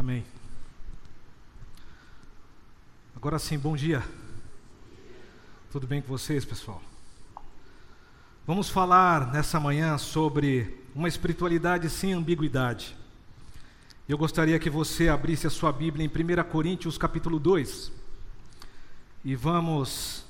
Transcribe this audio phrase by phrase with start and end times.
[0.00, 0.24] Amém.
[3.14, 4.02] Agora sim, bom dia.
[5.70, 6.80] Tudo bem com vocês, pessoal?
[8.46, 12.96] Vamos falar nessa manhã sobre uma espiritualidade sem ambiguidade.
[14.08, 17.92] Eu gostaria que você abrisse a sua Bíblia em 1 Coríntios capítulo 2
[19.22, 20.24] e vamos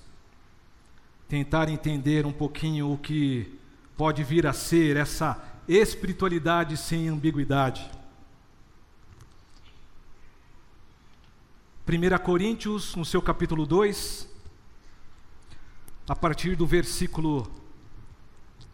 [1.28, 3.56] tentar entender um pouquinho o que
[3.96, 7.99] pode vir a ser essa espiritualidade sem ambiguidade.
[11.88, 14.28] 1 Coríntios, no seu capítulo 2,
[16.08, 17.50] a partir do versículo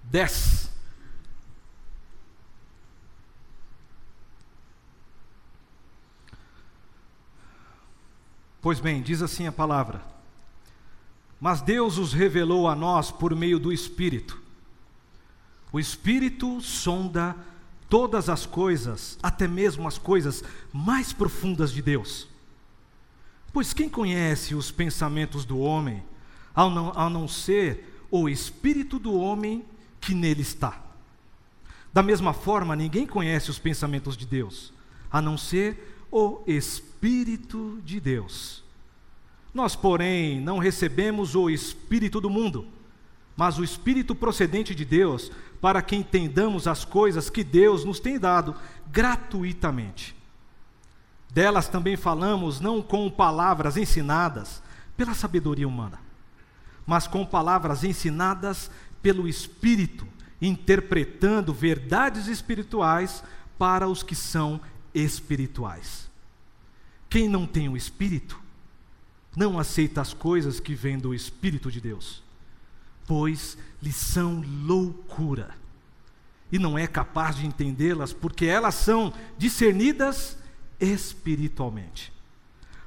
[0.04, 0.70] 10.
[8.60, 10.02] Pois bem, diz assim a palavra:
[11.40, 14.42] Mas Deus os revelou a nós por meio do Espírito.
[15.72, 17.36] O Espírito sonda
[17.88, 22.28] todas as coisas, até mesmo as coisas mais profundas de Deus.
[23.56, 26.02] Pois quem conhece os pensamentos do homem,
[26.54, 29.64] ao não, ao não ser o Espírito do homem
[29.98, 30.78] que nele está?
[31.90, 34.74] Da mesma forma, ninguém conhece os pensamentos de Deus,
[35.10, 38.62] a não ser o Espírito de Deus.
[39.54, 42.66] Nós, porém, não recebemos o Espírito do mundo,
[43.34, 48.18] mas o Espírito procedente de Deus, para que entendamos as coisas que Deus nos tem
[48.18, 48.54] dado
[48.92, 50.15] gratuitamente.
[51.36, 54.62] Delas também falamos não com palavras ensinadas
[54.96, 56.00] pela sabedoria humana,
[56.86, 58.70] mas com palavras ensinadas
[59.02, 60.08] pelo Espírito,
[60.40, 63.22] interpretando verdades espirituais
[63.58, 64.58] para os que são
[64.94, 66.10] espirituais.
[67.06, 68.40] Quem não tem o Espírito,
[69.36, 72.22] não aceita as coisas que vêm do Espírito de Deus,
[73.06, 75.50] pois lhe são loucura,
[76.50, 80.38] e não é capaz de entendê-las, porque elas são discernidas
[80.80, 82.12] espiritualmente.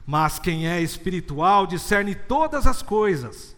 [0.06, 3.56] Mas quem é espiritual discerne todas as coisas,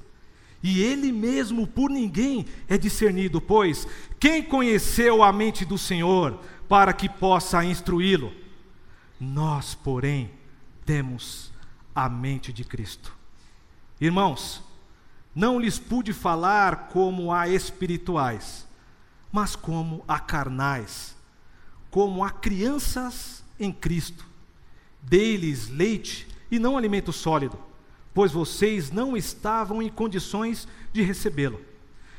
[0.62, 3.88] e ele mesmo por ninguém é discernido, pois
[4.20, 8.32] quem conheceu a mente do Senhor para que possa instruí-lo?
[9.20, 10.32] Nós, porém,
[10.86, 11.52] temos
[11.95, 13.16] a mente de Cristo.
[14.00, 14.64] Irmãos,
[15.34, 18.67] não lhes pude falar como a espirituais,
[19.32, 21.16] mas como a carnais,
[21.89, 24.26] como a crianças em Cristo.
[25.02, 27.58] Dei-lhes leite e não alimento sólido,
[28.14, 31.62] pois vocês não estavam em condições de recebê-lo.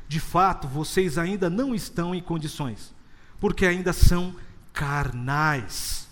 [0.09, 2.95] De fato, vocês ainda não estão em condições,
[3.41, 4.35] porque ainda são
[4.73, 6.09] carnais.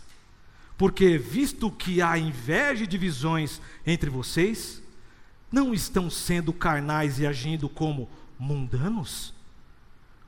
[0.77, 4.83] Porque, visto que há inveja e divisões entre vocês,
[5.53, 9.35] não estão sendo carnais e agindo como mundanos?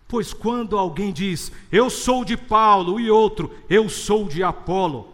[0.06, 5.11] Pois quando alguém diz, eu sou de Paulo, e outro, eu sou de Apolo,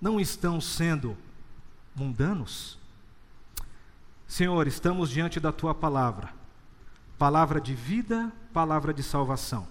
[0.00, 1.16] não estão sendo
[1.94, 2.78] mundanos?
[4.26, 6.32] Senhor, estamos diante da tua palavra,
[7.18, 9.66] palavra de vida, palavra de salvação.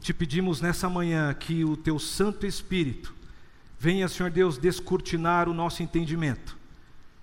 [0.00, 3.14] Te pedimos nessa manhã que o teu Santo Espírito
[3.82, 6.56] Venha, Senhor Deus, descortinar o nosso entendimento.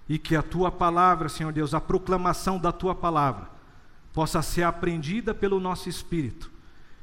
[0.10, 3.50] E que a tua palavra, Senhor Deus, a proclamação da tua palavra,
[4.12, 6.52] possa ser aprendida pelo nosso espírito.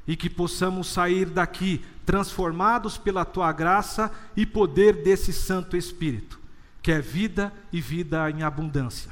[0.05, 6.39] E que possamos sair daqui transformados pela tua graça e poder desse Santo Espírito,
[6.81, 9.11] que é vida e vida em abundância.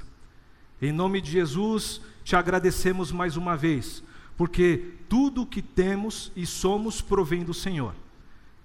[0.82, 4.02] Em nome de Jesus, te agradecemos mais uma vez,
[4.38, 7.94] porque tudo o que temos e somos provém do Senhor.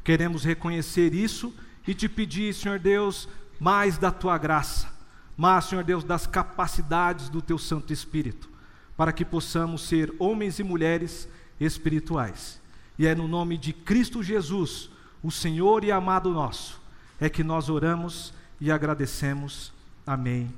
[0.05, 1.53] Queremos reconhecer isso
[1.85, 4.97] e te pedir, Senhor Deus, mais da tua graça,
[5.37, 8.49] mais, Senhor Deus, das capacidades do teu Santo Espírito,
[8.97, 12.60] para que possamos ser homens e mulheres espirituais.
[13.01, 14.91] E é no nome de Cristo Jesus,
[15.23, 16.79] o Senhor e amado nosso,
[17.19, 19.73] é que nós oramos e agradecemos.
[20.07, 20.53] Amém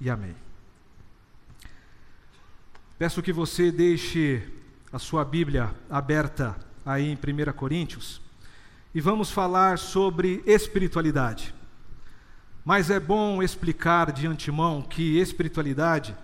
[0.00, 0.34] e amém.
[2.98, 4.42] Peço que você deixe
[4.92, 8.20] a sua Bíblia aberta aí em 1 Coríntios
[8.92, 11.54] e vamos falar sobre espiritualidade.
[12.64, 16.16] Mas é bom explicar de antemão que espiritualidade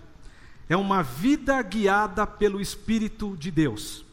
[0.67, 4.10] é uma vida guiada pelo Espírito de Deus.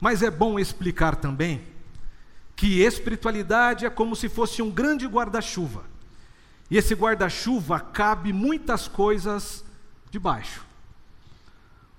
[0.00, 1.62] Mas é bom explicar também
[2.54, 5.84] que espiritualidade é como se fosse um grande guarda-chuva.
[6.70, 9.64] E esse guarda-chuva cabe muitas coisas
[10.10, 10.64] debaixo.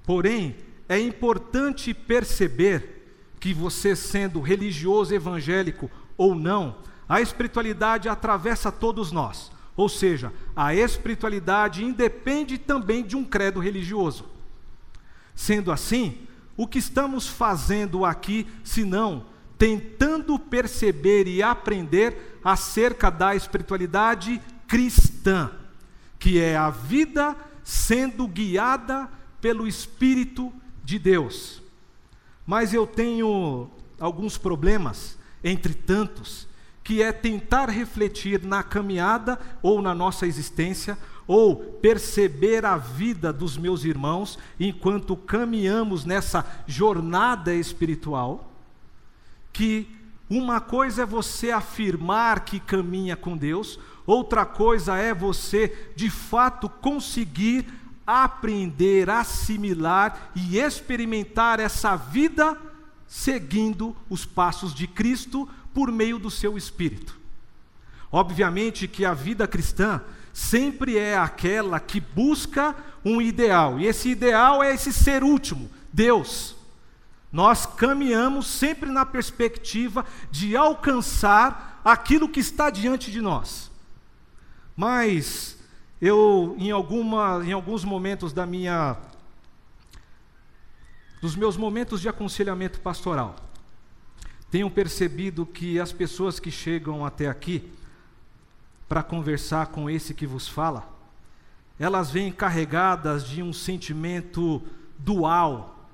[0.03, 0.55] Porém,
[0.89, 2.97] é importante perceber
[3.39, 6.77] que você, sendo religioso evangélico ou não,
[7.07, 9.51] a espiritualidade atravessa todos nós.
[9.75, 14.25] Ou seja, a espiritualidade independe também de um credo religioso.
[15.35, 16.26] Sendo assim,
[16.57, 25.51] o que estamos fazendo aqui, se não tentando perceber e aprender acerca da espiritualidade cristã,
[26.19, 29.09] que é a vida sendo guiada
[29.41, 31.61] pelo Espírito de Deus.
[32.45, 33.69] Mas eu tenho
[33.99, 36.47] alguns problemas, entre tantos,
[36.87, 40.97] que é tentar refletir na caminhada ou na nossa existência,
[41.27, 48.49] ou perceber a vida dos meus irmãos enquanto caminhamos nessa jornada espiritual,
[49.51, 49.85] que
[50.29, 56.69] uma coisa é você afirmar que caminha com Deus, outra coisa é você de fato
[56.69, 57.65] conseguir
[58.05, 62.57] aprender, assimilar e experimentar essa vida
[63.05, 67.15] seguindo os passos de Cristo por meio do seu espírito.
[68.11, 70.01] Obviamente que a vida cristã
[70.33, 72.75] sempre é aquela que busca
[73.05, 76.55] um ideal, e esse ideal é esse ser último, Deus.
[77.31, 83.69] Nós caminhamos sempre na perspectiva de alcançar aquilo que está diante de nós.
[84.75, 85.59] Mas
[86.01, 88.97] eu, em, alguma, em alguns momentos da minha,
[91.21, 93.35] dos meus momentos de aconselhamento pastoral,
[94.49, 97.69] tenho percebido que as pessoas que chegam até aqui
[98.87, 100.89] para conversar com esse que vos fala,
[101.77, 104.61] elas vêm carregadas de um sentimento
[104.97, 105.89] dual,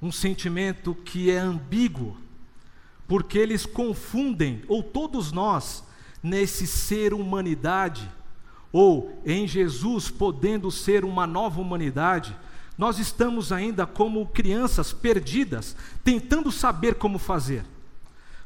[0.00, 2.16] um sentimento que é ambíguo,
[3.06, 5.84] porque eles confundem, ou todos nós,
[6.22, 8.10] nesse ser humanidade,
[8.72, 12.34] ou em Jesus podendo ser uma nova humanidade,
[12.76, 17.64] nós estamos ainda como crianças perdidas, tentando saber como fazer.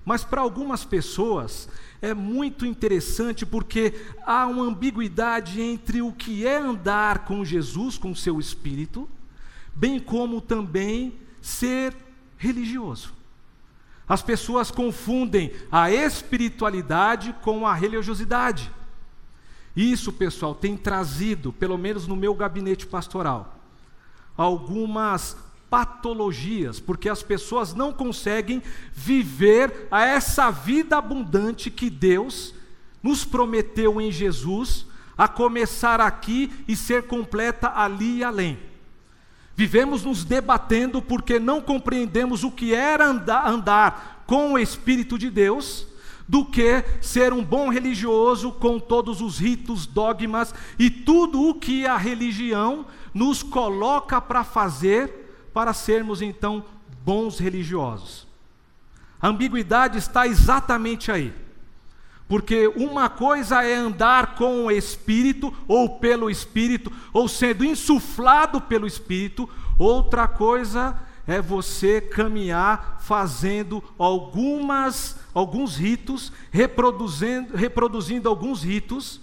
[0.09, 1.69] Mas para algumas pessoas
[2.01, 3.93] é muito interessante porque
[4.25, 9.07] há uma ambiguidade entre o que é andar com Jesus, com seu espírito,
[9.75, 11.13] bem como também
[11.43, 11.95] ser
[12.39, 13.13] religioso.
[14.09, 18.73] As pessoas confundem a espiritualidade com a religiosidade.
[19.77, 23.61] Isso, pessoal, tem trazido, pelo menos no meu gabinete pastoral,
[24.35, 25.37] algumas
[25.71, 28.63] patologias, porque as pessoas não conseguem
[28.93, 32.55] viver a essa vida abundante que Deus
[33.03, 34.87] nos prometeu em Jesus,
[35.17, 38.59] a começar aqui e ser completa ali e além.
[39.57, 45.29] Vivemos nos debatendo porque não compreendemos o que era andar, andar com o Espírito de
[45.29, 45.87] Deus
[46.29, 51.87] do que ser um bom religioso com todos os ritos, dogmas e tudo o que
[51.87, 55.28] a religião nos coloca para fazer
[55.59, 56.65] para sermos então
[57.05, 58.29] bons religiosos.
[59.21, 61.35] A ambiguidade está exatamente aí.
[62.29, 68.87] Porque uma coisa é andar com o Espírito, ou pelo Espírito, ou sendo insuflado pelo
[68.87, 70.97] Espírito, outra coisa
[71.27, 79.21] é você caminhar fazendo algumas, alguns ritos, reproduzindo, reproduzindo alguns ritos,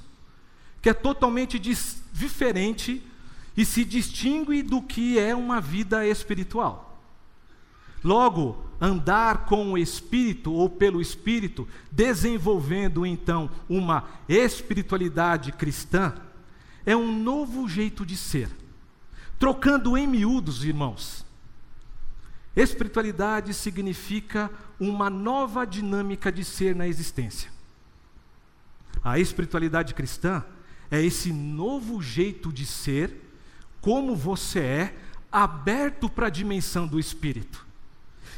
[0.82, 3.02] que é totalmente diferente
[3.56, 7.00] e se distingue do que é uma vida espiritual.
[8.04, 16.14] Logo, andar com o Espírito ou pelo Espírito, desenvolvendo então uma espiritualidade cristã,
[16.86, 18.50] é um novo jeito de ser.
[19.40, 21.26] Trocando em miúdos, irmãos,
[22.56, 24.50] Espiritualidade significa
[24.80, 27.52] uma nova dinâmica de ser na existência.
[29.04, 30.44] A espiritualidade cristã
[30.90, 33.25] é esse novo jeito de ser,
[33.86, 34.96] como você é,
[35.32, 37.64] aberto para a dimensão do espírito,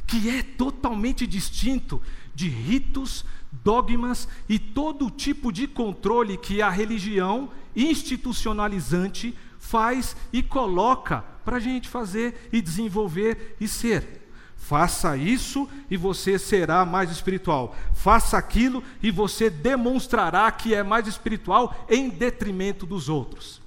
[0.06, 2.02] que é totalmente distinto
[2.36, 3.24] de ritos,
[3.64, 11.62] dogmas e todo tipo de controle que a religião institucionalizante faz e coloca para a
[11.62, 14.30] gente fazer e desenvolver e ser.
[14.58, 17.74] Faça isso e você será mais espiritual.
[17.94, 23.66] Faça aquilo e você demonstrará que é mais espiritual em detrimento dos outros.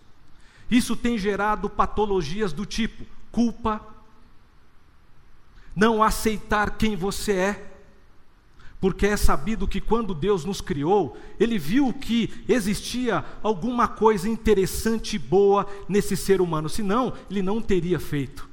[0.71, 3.81] Isso tem gerado patologias do tipo culpa,
[5.75, 7.67] não aceitar quem você é,
[8.81, 15.17] porque é sabido que quando Deus nos criou, Ele viu que existia alguma coisa interessante
[15.17, 18.49] e boa nesse ser humano, senão Ele não teria feito.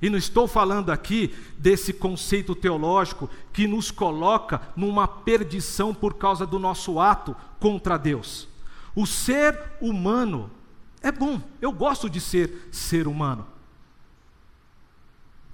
[0.00, 6.46] E não estou falando aqui desse conceito teológico que nos coloca numa perdição por causa
[6.46, 8.46] do nosso ato contra Deus.
[8.94, 10.50] O ser humano
[11.04, 13.46] é bom, eu gosto de ser ser humano.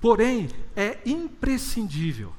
[0.00, 2.32] Porém, é imprescindível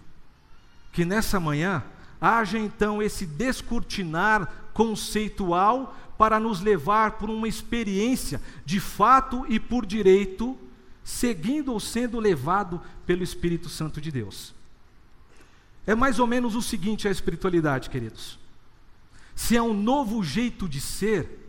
[0.94, 1.84] que nessa manhã
[2.22, 9.86] haja então esse descortinar conceitual para nos levar por uma experiência de fato e por
[9.86, 10.58] direito,
[11.04, 14.56] seguindo ou sendo levado pelo Espírito Santo de Deus.
[15.86, 18.40] É mais ou menos o seguinte a espiritualidade, queridos.
[19.36, 21.41] Se é um novo jeito de ser,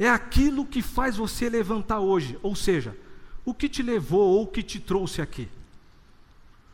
[0.00, 2.96] é aquilo que faz você levantar hoje, ou seja,
[3.44, 5.46] o que te levou ou o que te trouxe aqui.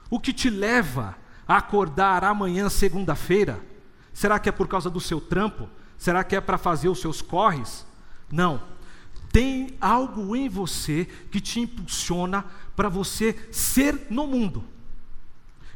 [0.09, 3.61] O que te leva a acordar amanhã, segunda-feira?
[4.14, 5.68] Será que é por causa do seu trampo?
[5.99, 7.85] Será que é para fazer os seus corres?
[8.30, 8.62] Não.
[9.33, 12.45] Tem algo em você que te impulsiona
[12.76, 14.62] para você ser no mundo.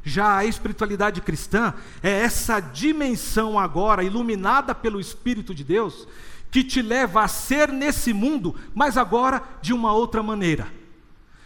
[0.04, 6.06] Já a espiritualidade cristã é essa dimensão agora iluminada pelo Espírito de Deus
[6.50, 10.66] que te leva a ser nesse mundo, mas agora de uma outra maneira.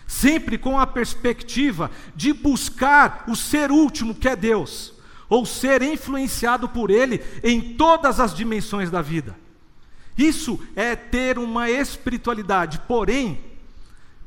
[0.06, 4.94] Sempre com a perspectiva de buscar o ser último que é Deus,
[5.28, 9.36] ou ser influenciado por Ele em todas as dimensões da vida.
[10.16, 13.40] Isso é ter uma espiritualidade, porém,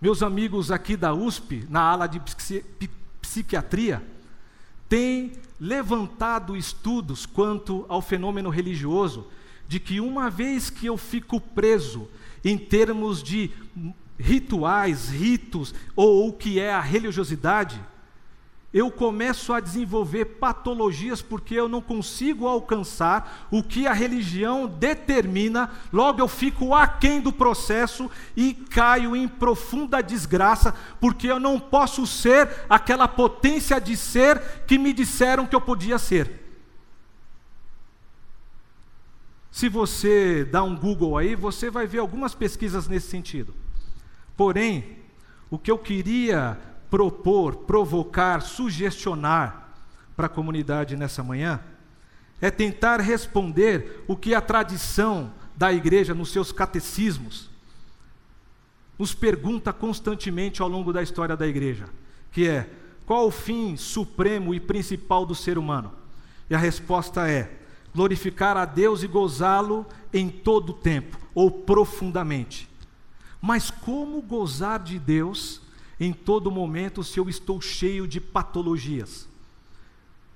[0.02, 2.22] meus amigos aqui da USP, na ala de
[3.22, 4.04] psiquiatria,
[4.90, 9.28] têm levantado estudos quanto ao fenômeno religioso
[9.68, 12.08] de que uma vez que eu fico preso
[12.44, 13.52] em termos de
[14.18, 17.80] rituais, ritos ou o que é a religiosidade,
[18.74, 25.72] eu começo a desenvolver patologias porque eu não consigo alcançar o que a religião determina,
[25.92, 32.06] logo eu fico aquém do processo e caio em profunda desgraça, porque eu não posso
[32.06, 36.47] ser aquela potência de ser que me disseram que eu podia ser.
[39.58, 43.56] Se você dá um Google aí, você vai ver algumas pesquisas nesse sentido.
[44.36, 45.00] Porém,
[45.50, 46.60] o que eu queria
[46.92, 49.74] propor, provocar, sugestionar
[50.16, 51.60] para a comunidade nessa manhã
[52.40, 57.50] é tentar responder o que a tradição da igreja nos seus catecismos
[58.96, 61.90] nos pergunta constantemente ao longo da história da igreja,
[62.32, 62.70] que é:
[63.08, 65.92] qual o fim supremo e principal do ser humano?
[66.48, 67.66] E a resposta é:
[67.98, 72.70] glorificar a Deus e gozá-lo em todo o tempo, ou profundamente.
[73.42, 75.60] Mas como gozar de Deus
[76.00, 79.28] em todo momento se eu estou cheio de patologias?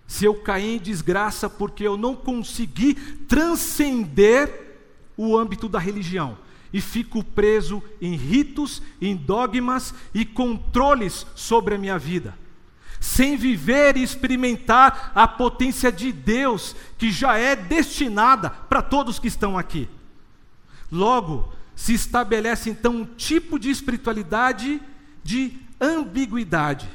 [0.07, 2.95] Se eu caí em desgraça porque eu não consegui
[3.27, 4.79] transcender
[5.15, 6.39] o âmbito da religião
[6.73, 12.40] e fico preso em ritos, em dogmas e controles sobre a minha vida
[13.01, 19.27] sem viver e experimentar a potência de Deus que já é destinada para todos que
[19.27, 19.89] estão aqui.
[20.91, 24.79] Logo, se estabelece então um tipo de espiritualidade
[25.23, 26.87] de ambiguidade.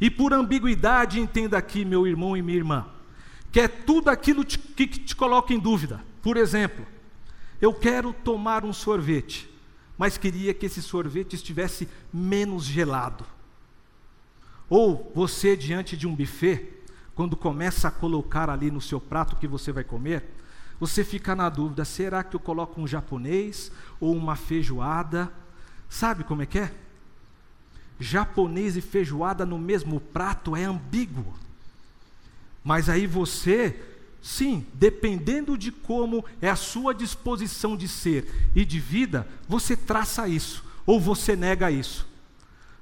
[0.00, 2.86] E por ambiguidade, entenda aqui, meu irmão e minha irmã,
[3.52, 6.02] que é tudo aquilo que te coloca em dúvida.
[6.22, 6.86] Por exemplo,
[7.60, 9.46] eu quero tomar um sorvete,
[9.98, 13.26] mas queria que esse sorvete estivesse menos gelado.
[14.68, 16.68] Ou você, diante de um buffet,
[17.14, 20.24] quando começa a colocar ali no seu prato o que você vai comer,
[20.78, 25.32] você fica na dúvida: será que eu coloco um japonês ou uma feijoada?
[25.88, 26.72] Sabe como é que é?
[27.98, 31.34] Japonês e feijoada no mesmo prato é ambíguo.
[32.62, 33.80] Mas aí você,
[34.22, 40.28] sim, dependendo de como é a sua disposição de ser e de vida, você traça
[40.28, 42.06] isso ou você nega isso.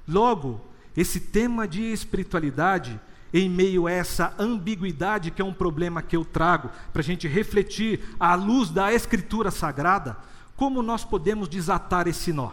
[0.07, 0.61] Logo,
[0.97, 2.99] esse tema de espiritualidade,
[3.31, 7.27] em meio a essa ambiguidade que é um problema que eu trago, para a gente
[7.27, 10.17] refletir à luz da Escritura Sagrada,
[10.55, 12.49] como nós podemos desatar esse nó?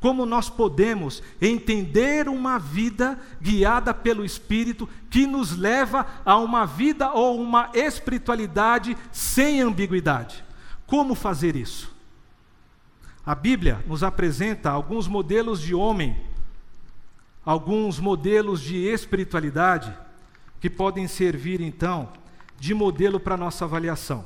[0.00, 7.12] Como nós podemos entender uma vida guiada pelo Espírito que nos leva a uma vida
[7.12, 10.42] ou uma espiritualidade sem ambiguidade?
[10.86, 11.94] Como fazer isso?
[13.26, 16.33] A Bíblia nos apresenta alguns modelos de homem
[17.44, 19.92] alguns modelos de espiritualidade
[20.60, 22.08] que podem servir então
[22.58, 24.24] de modelo para nossa avaliação.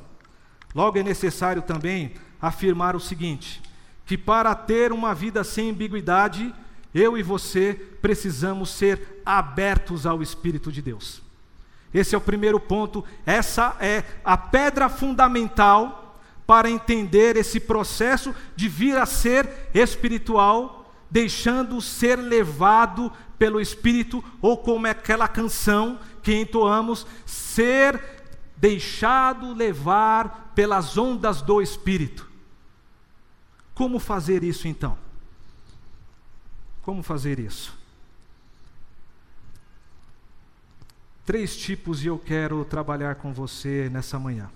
[0.75, 3.61] Logo é necessário também afirmar o seguinte:
[4.07, 6.55] que para ter uma vida sem ambiguidade,
[6.95, 11.23] eu e você precisamos ser abertos ao Espírito de Deus.
[11.93, 18.69] Esse é o primeiro ponto, essa é a pedra fundamental para entender esse processo de
[18.69, 20.78] vir a ser espiritual
[21.11, 28.03] deixando ser levado pelo Espírito, ou como é aquela canção que entoamos, ser
[28.57, 32.29] deixado levar pelas ondas do Espírito.
[33.75, 34.99] Como fazer isso então?
[36.83, 37.79] Como fazer isso?
[41.25, 44.51] Três tipos e eu quero trabalhar com você nessa manhã.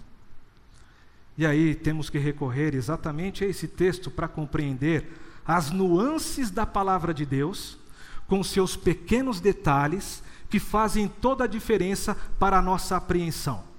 [1.37, 5.06] E aí temos que recorrer exatamente a esse texto para compreender
[5.46, 7.78] as nuances da palavra de Deus,
[8.26, 13.72] com seus pequenos detalhes que fazem toda a diferença para a nossa apreensão.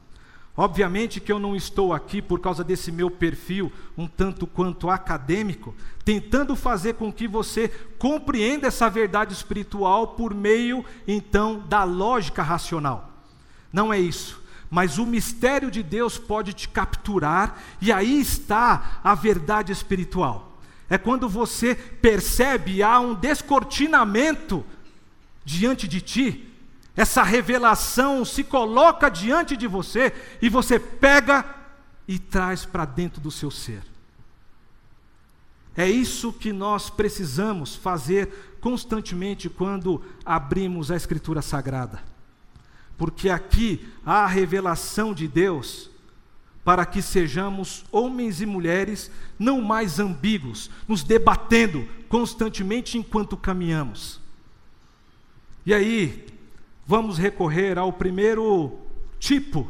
[0.56, 5.74] Obviamente que eu não estou aqui por causa desse meu perfil um tanto quanto acadêmico,
[6.06, 7.68] tentando fazer com que você
[7.98, 13.12] compreenda essa verdade espiritual por meio então da lógica racional.
[13.72, 14.44] Não é isso.
[14.70, 20.53] Mas o mistério de Deus pode te capturar e aí está a verdade espiritual.
[20.94, 24.64] É quando você percebe há um descortinamento
[25.46, 26.54] diante de ti
[26.96, 31.44] essa revelação se coloca diante de você e você pega
[32.08, 33.82] e traz para dentro do seu ser.
[35.76, 42.00] É isso que nós precisamos fazer constantemente quando abrimos a Escritura Sagrada.
[42.96, 45.90] Porque aqui há a revelação de Deus
[46.64, 54.22] para que sejamos homens e mulheres não mais ambíguos, nos debatendo constantemente enquanto caminhamos.
[55.66, 56.26] E aí,
[56.86, 58.80] vamos recorrer ao primeiro
[59.20, 59.70] tipo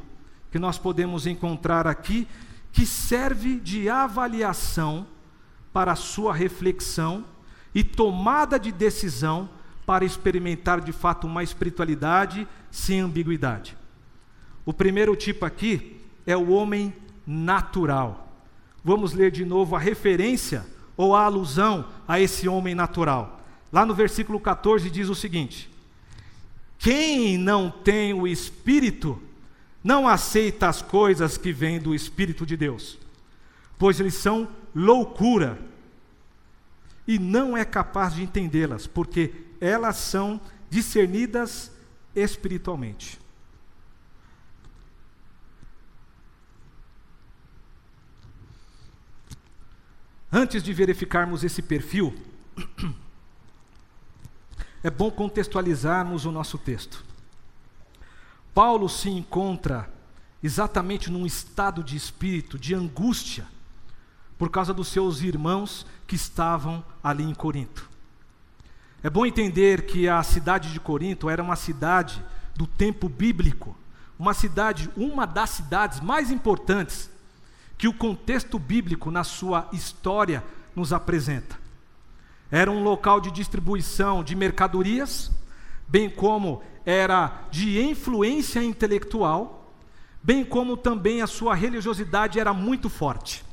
[0.52, 2.28] que nós podemos encontrar aqui,
[2.72, 5.08] que serve de avaliação
[5.72, 7.26] para a sua reflexão
[7.74, 9.50] e tomada de decisão
[9.86, 13.76] para experimentar de fato uma espiritualidade sem ambiguidade.
[14.64, 15.93] O primeiro tipo aqui
[16.26, 16.94] é o homem
[17.26, 18.34] natural.
[18.84, 20.66] Vamos ler de novo a referência
[20.96, 23.42] ou a alusão a esse homem natural.
[23.72, 25.70] Lá no versículo 14 diz o seguinte:
[26.78, 29.18] quem não tem o Espírito
[29.82, 33.00] não aceita as coisas que vêm do Espírito de Deus,
[33.78, 35.60] pois eles são loucura
[37.08, 41.72] e não é capaz de entendê-las, porque elas são discernidas
[42.16, 43.20] espiritualmente.
[50.36, 52.12] Antes de verificarmos esse perfil,
[54.82, 57.06] é bom contextualizarmos o nosso texto.
[58.52, 59.88] Paulo se encontra
[60.42, 63.46] exatamente num estado de espírito, de angústia,
[64.36, 67.88] por causa dos seus irmãos que estavam ali em Corinto.
[69.04, 73.78] É bom entender que a cidade de Corinto era uma cidade do tempo bíblico,
[74.18, 77.13] uma cidade, uma das cidades mais importantes
[77.78, 80.44] que o contexto bíblico na sua história
[80.76, 81.58] nos apresenta.
[82.52, 85.32] Era um local de distribuição de mercadorias,
[85.88, 89.74] bem como era de influência intelectual,
[90.22, 93.44] bem como também a sua religiosidade era muito forte.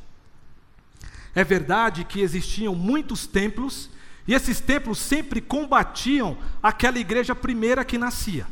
[1.35, 3.91] É verdade que existiam muitos templos,
[4.27, 8.47] e esses templos sempre combatiam aquela igreja primeira que nascia.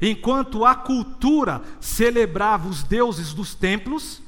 [0.00, 4.22] Enquanto a cultura celebrava os deuses dos templos,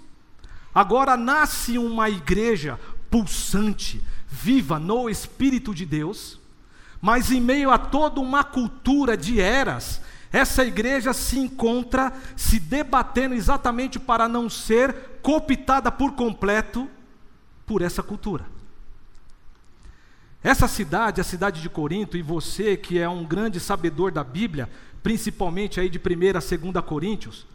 [0.76, 2.78] agora nasce uma igreja
[3.10, 6.38] pulsante, viva no Espírito de Deus,
[7.00, 13.34] mas em meio a toda uma cultura de eras, essa igreja se encontra se debatendo
[13.34, 16.86] exatamente para não ser cooptada por completo
[17.64, 18.44] por essa cultura.
[20.44, 24.68] Essa cidade, a cidade de Corinto, e você que é um grande sabedor da Bíblia,
[25.02, 26.02] principalmente aí de 1
[26.36, 27.46] a 2 Coríntios,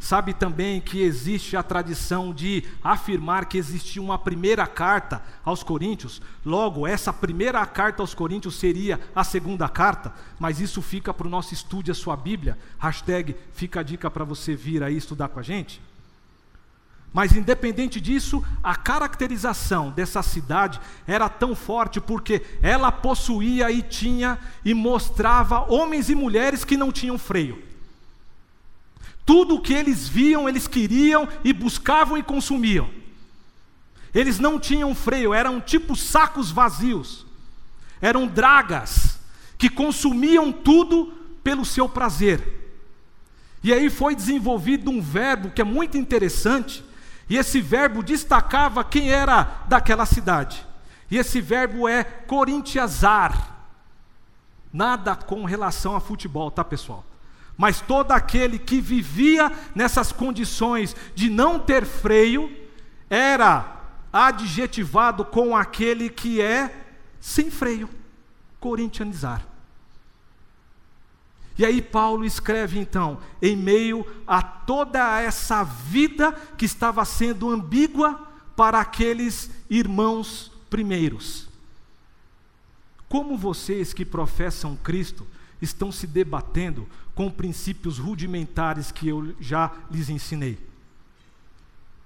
[0.00, 6.22] Sabe também que existe a tradição de afirmar que existiu uma primeira carta aos Coríntios,
[6.42, 11.30] logo, essa primeira carta aos Coríntios seria a segunda carta, mas isso fica para o
[11.30, 12.56] nosso estudo a sua Bíblia.
[12.78, 15.82] Hashtag fica a dica para você vir aí estudar com a gente.
[17.12, 24.38] Mas independente disso, a caracterização dessa cidade era tão forte porque ela possuía e tinha
[24.64, 27.69] e mostrava homens e mulheres que não tinham freio.
[29.30, 32.90] Tudo o que eles viam, eles queriam e buscavam e consumiam.
[34.12, 37.24] Eles não tinham freio, eram tipo sacos vazios.
[38.00, 39.20] Eram dragas
[39.56, 41.12] que consumiam tudo
[41.44, 42.42] pelo seu prazer.
[43.62, 46.84] E aí foi desenvolvido um verbo que é muito interessante,
[47.28, 50.66] e esse verbo destacava quem era daquela cidade.
[51.08, 53.58] E esse verbo é corintiazar.
[54.72, 57.04] Nada com relação a futebol, tá, pessoal?
[57.60, 62.50] Mas todo aquele que vivia nessas condições de não ter freio,
[63.10, 66.74] era adjetivado com aquele que é
[67.20, 67.86] sem freio,
[68.58, 69.46] corintianizar.
[71.58, 78.26] E aí Paulo escreve então, em meio a toda essa vida que estava sendo ambígua
[78.56, 81.46] para aqueles irmãos primeiros.
[83.06, 85.26] Como vocês que professam Cristo
[85.60, 86.88] estão se debatendo
[87.20, 90.58] com princípios rudimentares que eu já lhes ensinei.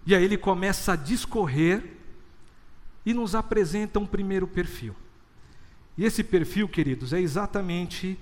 [0.04, 1.98] E aí ele começa a discorrer
[3.06, 4.92] e nos apresenta um primeiro perfil.
[5.96, 8.18] E esse perfil, queridos, é exatamente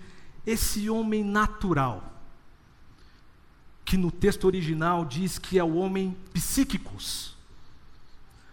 [0.46, 2.12] esse homem natural,
[3.86, 7.34] que no texto original diz que é o homem psíquicos.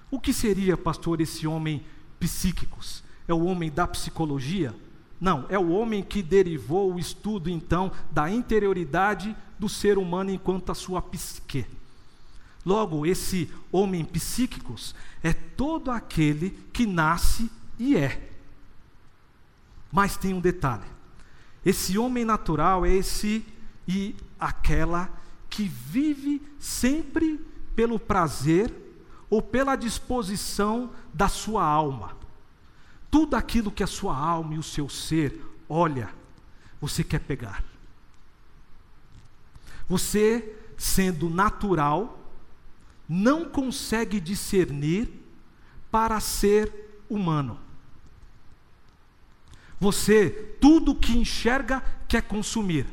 [0.09, 1.83] O que seria, pastor, esse homem
[2.17, 3.03] psíquicos?
[3.27, 4.73] É o homem da psicologia?
[5.19, 10.71] Não, é o homem que derivou o estudo, então, da interioridade do ser humano enquanto
[10.71, 11.65] a sua psique.
[12.65, 18.29] Logo, esse homem psíquicos é todo aquele que nasce e é.
[19.91, 20.85] Mas tem um detalhe:
[21.65, 23.45] esse homem natural é esse
[23.87, 25.09] e aquela
[25.49, 27.39] que vive sempre
[27.75, 28.73] pelo prazer
[29.29, 32.18] ou pela disposição da sua alma.
[33.11, 36.09] Tudo aquilo que a sua alma e o seu ser olha,
[36.81, 37.63] você quer pegar.
[39.87, 42.19] Você, sendo natural,
[43.07, 45.09] não consegue discernir
[45.91, 47.59] para ser humano.
[49.79, 52.85] Você, tudo que enxerga, quer consumir.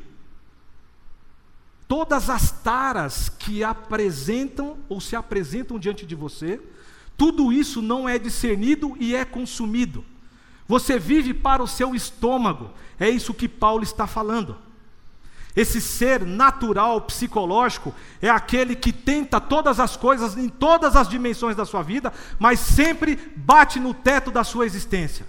[1.88, 6.61] Todas as taras que apresentam ou se apresentam diante de você,
[7.16, 10.05] tudo isso não é discernido e é consumido.
[10.68, 14.57] Você vive para o seu estômago, é isso que Paulo está falando.
[15.55, 21.57] Esse ser natural, psicológico, é aquele que tenta todas as coisas em todas as dimensões
[21.57, 25.24] da sua vida, mas sempre bate no teto da sua existência.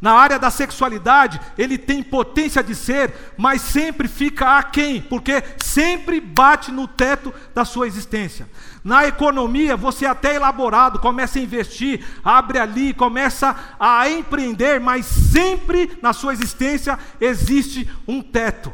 [0.00, 6.20] Na área da sexualidade, ele tem potência de ser, mas sempre fica aquém, porque sempre
[6.20, 8.48] bate no teto da sua existência.
[8.84, 15.06] Na economia, você é até elaborado, começa a investir, abre ali, começa a empreender, mas
[15.06, 18.70] sempre na sua existência existe um teto.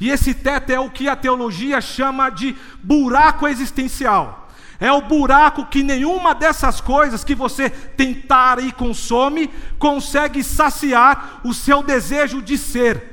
[0.00, 4.50] E esse teto é o que a teologia chama de buraco existencial.
[4.80, 11.54] É o buraco que nenhuma dessas coisas que você tentar e consome consegue saciar o
[11.54, 13.11] seu desejo de ser.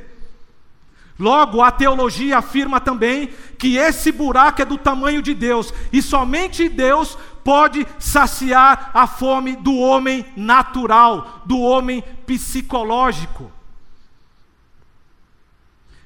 [1.19, 3.27] Logo, a teologia afirma também
[3.57, 9.57] que esse buraco é do tamanho de Deus, e somente Deus pode saciar a fome
[9.57, 13.51] do homem natural, do homem psicológico.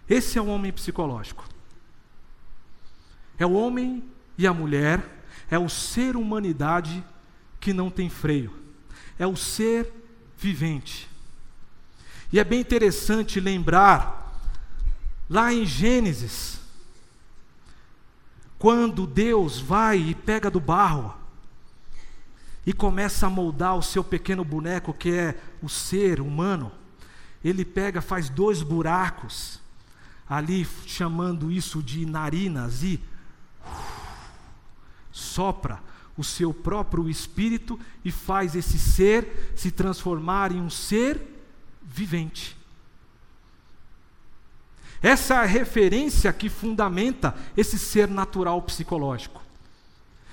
[0.09, 1.45] Esse é o homem psicológico.
[3.37, 4.03] É o homem
[4.35, 5.03] e a mulher
[5.49, 7.03] é o ser humanidade
[7.59, 8.51] que não tem freio,
[9.19, 9.93] é o ser
[10.37, 11.07] vivente.
[12.31, 14.22] E é bem interessante lembrar,
[15.33, 16.59] lá em Gênesis,
[18.59, 21.15] quando Deus vai e pega do barro
[22.63, 26.71] e começa a moldar o seu pequeno boneco, que é o ser humano,
[27.43, 29.59] ele pega, faz dois buracos,
[30.29, 33.03] ali chamando isso de narinas, e
[35.11, 35.81] sopra
[36.15, 41.19] o seu próprio espírito e faz esse ser se transformar em um ser
[41.81, 42.55] vivente.
[45.03, 49.43] Essa é a referência que fundamenta esse ser natural psicológico.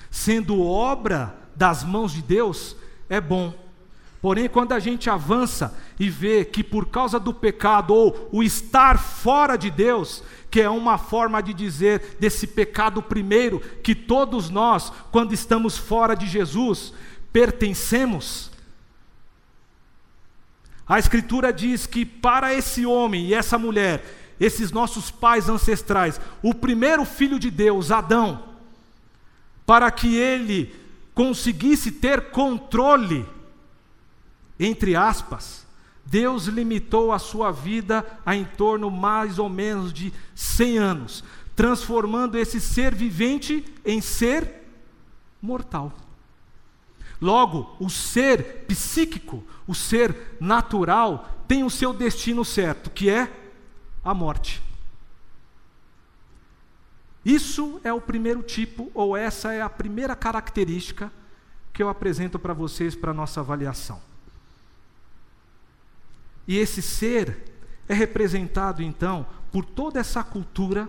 [0.09, 2.76] Sendo obra das mãos de Deus,
[3.09, 3.52] é bom.
[4.22, 8.96] Porém, quando a gente avança e vê que por causa do pecado ou o estar
[8.96, 14.92] fora de Deus, que é uma forma de dizer desse pecado primeiro, que todos nós,
[15.11, 16.92] quando estamos fora de Jesus,
[17.33, 18.52] pertencemos.
[20.87, 24.04] A Escritura diz que para esse homem e essa mulher,
[24.40, 28.42] esses nossos pais ancestrais, o primeiro filho de Deus, Adão,
[29.64, 30.74] para que ele
[31.14, 33.26] conseguisse ter controle
[34.61, 35.66] entre aspas,
[36.05, 41.24] Deus limitou a sua vida a em torno mais ou menos de 100 anos,
[41.57, 44.66] transformando esse ser vivente em ser
[45.40, 45.94] mortal.
[47.18, 53.39] Logo, o ser psíquico, o ser natural, tem o seu destino certo, que é
[54.04, 54.62] a morte.
[57.24, 61.12] Isso é o primeiro tipo, ou essa é a primeira característica
[61.72, 64.00] que eu apresento para vocês para nossa avaliação.
[66.48, 67.44] E esse ser
[67.88, 70.88] é representado então por toda essa cultura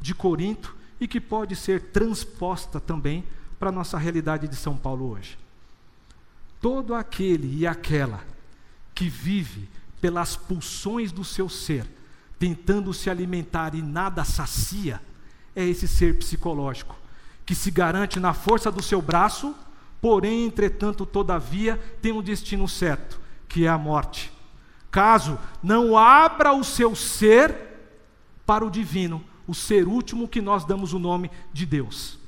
[0.00, 3.24] de Corinto e que pode ser transposta também
[3.58, 5.38] para a nossa realidade de São Paulo hoje.
[6.60, 8.22] Todo aquele e aquela
[8.94, 9.68] que vive
[10.00, 11.86] pelas pulsões do seu ser,
[12.42, 15.00] tentando se alimentar e nada sacia,
[15.54, 16.96] é esse ser psicológico,
[17.46, 19.54] que se garante na força do seu braço,
[20.00, 24.32] porém, entretanto, todavia, tem um destino certo, que é a morte
[24.92, 27.56] caso não abra o seu ser
[28.44, 32.18] para o divino, o ser último que nós damos o nome de Deus.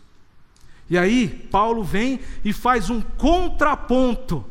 [0.89, 4.45] E aí, Paulo vem e faz um contraponto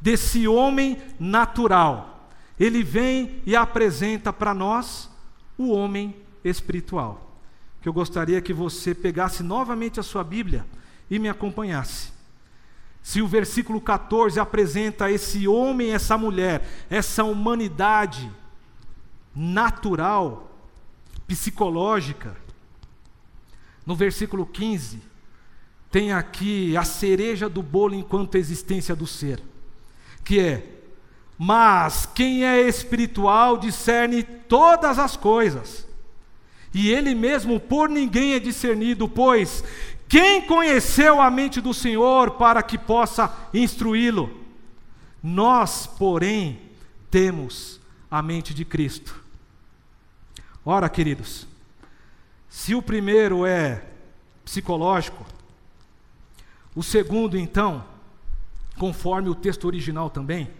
[0.00, 2.17] desse homem natural,
[2.58, 5.08] ele vem e apresenta para nós
[5.56, 7.36] o homem espiritual.
[7.80, 10.66] Que eu gostaria que você pegasse novamente a sua Bíblia
[11.10, 12.12] e me acompanhasse.
[13.02, 18.30] Se o versículo 14 apresenta esse homem, essa mulher, essa humanidade
[19.34, 20.50] natural,
[21.26, 22.36] psicológica,
[23.86, 25.00] no versículo 15,
[25.90, 29.42] tem aqui a cereja do bolo enquanto existência do ser,
[30.24, 30.77] que é:
[31.38, 35.86] Mas quem é espiritual discerne todas as coisas,
[36.74, 39.62] e ele mesmo por ninguém é discernido, pois
[40.08, 44.44] quem conheceu a mente do Senhor para que possa instruí-lo?
[45.22, 46.60] Nós, porém,
[47.10, 49.22] temos a mente de Cristo.
[50.64, 51.46] Ora, queridos,
[52.48, 53.84] se o primeiro é
[54.44, 55.24] psicológico,
[56.74, 57.84] o segundo, então,
[58.78, 60.50] conforme o texto original também,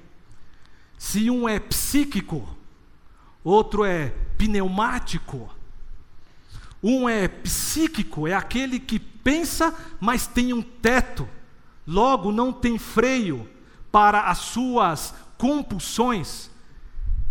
[0.98, 2.46] se um é psíquico,
[3.44, 5.48] outro é pneumático,
[6.82, 11.28] um é psíquico, é aquele que pensa, mas tem um teto,
[11.86, 13.48] logo não tem freio
[13.90, 16.50] para as suas compulsões.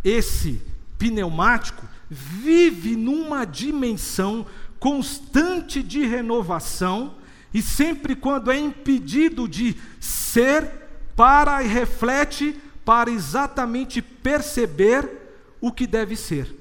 [0.03, 0.62] Esse
[0.97, 4.45] pneumático vive numa dimensão
[4.80, 7.15] constante de renovação
[7.53, 12.56] e sempre quando é impedido de ser, para e reflete
[12.88, 15.12] para exatamente perceber
[15.60, 16.58] o que deve ser.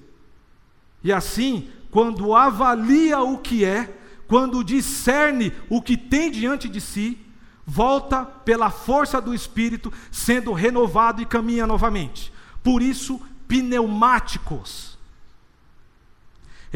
[1.05, 7.17] E assim, quando avalia o que é, quando discerne o que tem diante de si,
[7.65, 12.33] volta pela força do Espírito, sendo renovado e caminha novamente.
[12.61, 14.96] Por isso, pneumáticos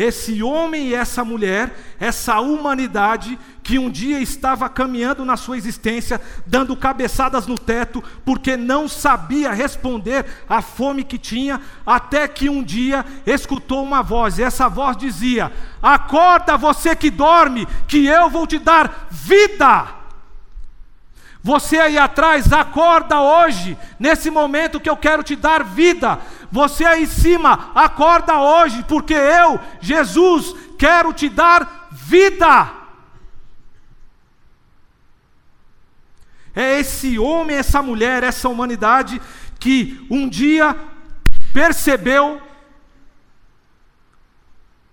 [0.00, 6.18] esse homem e essa mulher, essa humanidade que um dia estava caminhando na sua existência,
[6.46, 12.62] dando cabeçadas no teto, porque não sabia responder à fome que tinha, até que um
[12.62, 18.46] dia escutou uma voz, e essa voz dizia: Acorda você que dorme, que eu vou
[18.46, 19.99] te dar vida.
[21.42, 26.20] Você aí atrás, acorda hoje, nesse momento que eu quero te dar vida.
[26.50, 32.80] Você aí em cima, acorda hoje, porque eu, Jesus, quero te dar vida.
[36.54, 39.20] É esse homem, essa mulher, essa humanidade
[39.58, 40.76] que um dia
[41.54, 42.42] percebeu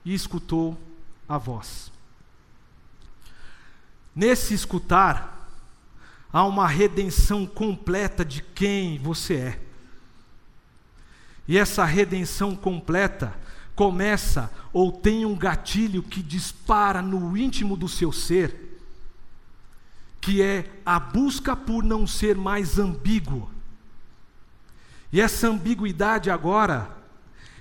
[0.05, 0.77] e escutou
[1.27, 1.91] a voz.
[4.15, 5.36] Nesse escutar,
[6.37, 9.59] há uma redenção completa de quem você é.
[11.47, 13.33] E essa redenção completa
[13.75, 18.79] começa ou tem um gatilho que dispara no íntimo do seu ser,
[20.21, 23.49] que é a busca por não ser mais ambíguo.
[25.11, 26.87] E essa ambiguidade agora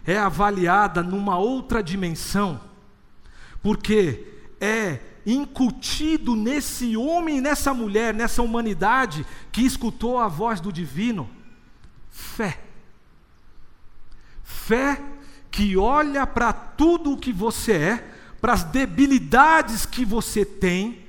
[0.05, 2.61] é avaliada numa outra dimensão,
[3.63, 11.29] porque é incutido nesse homem, nessa mulher, nessa humanidade que escutou a voz do divino?
[12.11, 12.61] Fé.
[14.45, 15.03] Fé
[15.51, 18.11] que olha para tudo o que você é,
[18.41, 21.05] para as debilidades que você tem,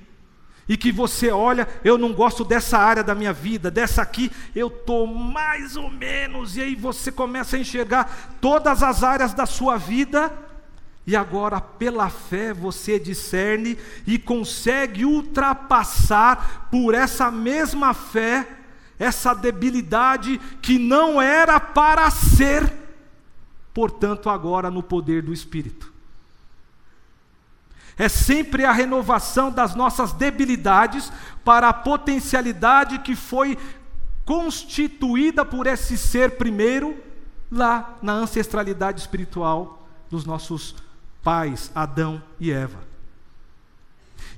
[0.70, 4.68] e que você olha, eu não gosto dessa área da minha vida, dessa aqui eu
[4.68, 9.78] estou mais ou menos, e aí você começa a enxergar todas as áreas da sua
[9.78, 10.32] vida
[11.08, 18.46] e agora, pela fé, você discerne e consegue ultrapassar por essa mesma fé,
[19.00, 22.74] essa debilidade que não era para ser,
[23.74, 25.94] portanto, agora no poder do Espírito.
[27.98, 31.10] É sempre a renovação das nossas debilidades
[31.42, 33.58] para a potencialidade que foi
[34.26, 37.02] constituída por esse ser primeiro,
[37.50, 40.76] lá na ancestralidade espiritual dos nossos
[41.28, 42.88] pais, Adão e Eva.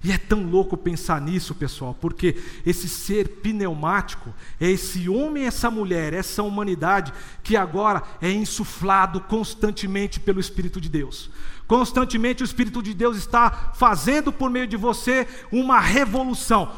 [0.04, 5.70] E é tão louco pensar nisso, pessoal, porque esse ser pneumático é esse homem, essa
[5.70, 11.30] mulher, essa humanidade que agora é insuflado constantemente pelo Espírito de Deus.
[11.68, 16.72] Constantemente o Espírito de Deus está fazendo por meio de você uma revolução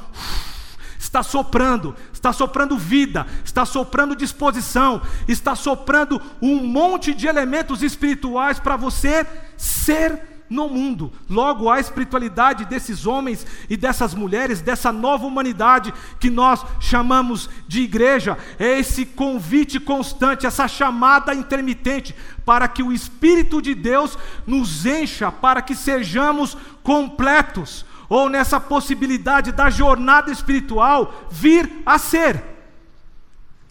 [1.02, 8.60] está soprando, está soprando vida, está soprando disposição, está soprando um monte de elementos espirituais
[8.60, 9.26] para você
[9.58, 11.12] ser no mundo.
[11.28, 17.82] Logo, a espiritualidade desses homens e dessas mulheres, dessa nova humanidade que nós chamamos de
[17.82, 24.86] igreja, é esse convite constante, essa chamada intermitente, para que o Espírito de Deus nos
[24.86, 32.44] encha, para que sejamos completos ou nessa possibilidade da jornada espiritual vir a ser.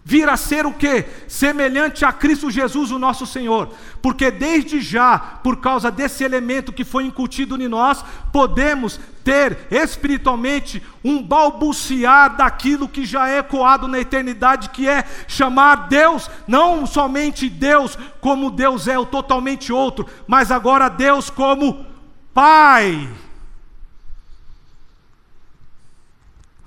[0.03, 1.05] vir a ser o que?
[1.27, 3.69] Semelhante a Cristo Jesus, o nosso Senhor.
[4.01, 10.81] Porque desde já, por causa desse elemento que foi incutido em nós, podemos ter espiritualmente
[11.03, 17.47] um balbuciar daquilo que já é ecoado na eternidade, que é chamar Deus, não somente
[17.47, 21.85] Deus como Deus é, o totalmente outro, mas agora Deus como
[22.33, 23.07] Pai.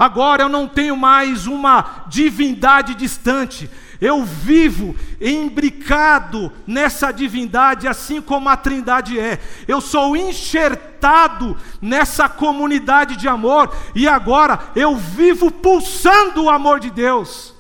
[0.04, 8.50] Agora eu não tenho mais uma divindade distante, eu vivo embricado nessa divindade, assim como
[8.50, 9.40] a Trindade é.
[9.66, 16.90] Eu sou enxertado nessa comunidade de amor, e agora eu vivo pulsando o amor de
[16.90, 17.54] Deus.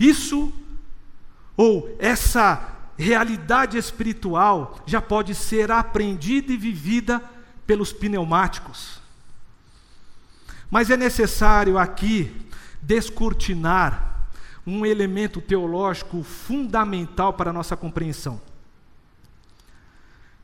[0.00, 0.52] Isso,
[1.56, 2.60] ou essa
[2.98, 7.22] realidade espiritual, já pode ser aprendida e vivida
[7.64, 8.99] pelos pneumáticos.
[10.70, 12.46] Mas é necessário aqui
[12.80, 14.28] descortinar
[14.66, 18.40] um elemento teológico fundamental para a nossa compreensão.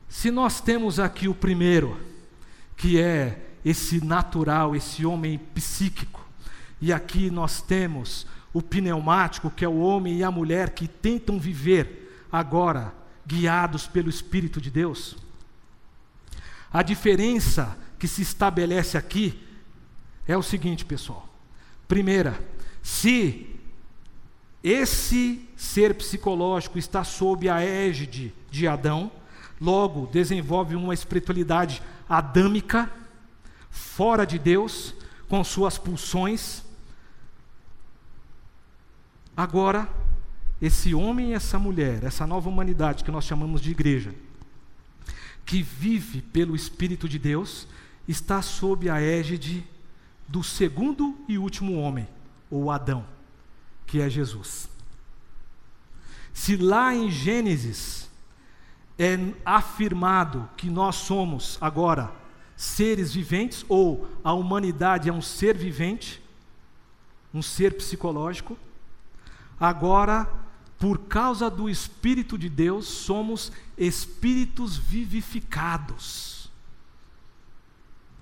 [0.09, 2.01] Se nós temos aqui o primeiro,
[2.77, 6.27] que é esse natural, esse homem psíquico,
[6.81, 11.39] e aqui nós temos o pneumático, que é o homem e a mulher que tentam
[11.39, 12.95] viver agora
[13.27, 15.17] guiados pelo Espírito de Deus.
[16.73, 19.46] A diferença que se estabelece aqui
[20.27, 21.29] é o seguinte, pessoal.
[21.87, 22.39] Primeira,
[22.83, 23.55] se
[24.63, 29.11] esse ser psicológico está sob a égide de Adão,
[29.61, 32.91] logo desenvolve uma espiritualidade adâmica,
[33.71, 34.95] fora de Deus,
[35.29, 36.65] com suas pulsões.
[39.37, 39.89] Agora,
[40.61, 44.15] esse homem e essa mulher, essa nova humanidade que nós chamamos de igreja,
[45.45, 47.69] que vive pelo Espírito de Deus,
[48.09, 49.65] está sob a égide
[50.29, 52.09] do segundo e último homem,
[52.51, 53.05] ou Adão,
[53.87, 54.69] que é Jesus.
[56.33, 58.11] Se lá em Gênesis
[58.99, 62.13] é afirmado que nós somos agora
[62.57, 66.23] seres viventes, ou a humanidade é um ser vivente,
[67.33, 68.57] um ser psicológico,
[69.61, 70.29] agora,
[70.79, 76.36] por causa do Espírito de Deus, somos espíritos vivificados.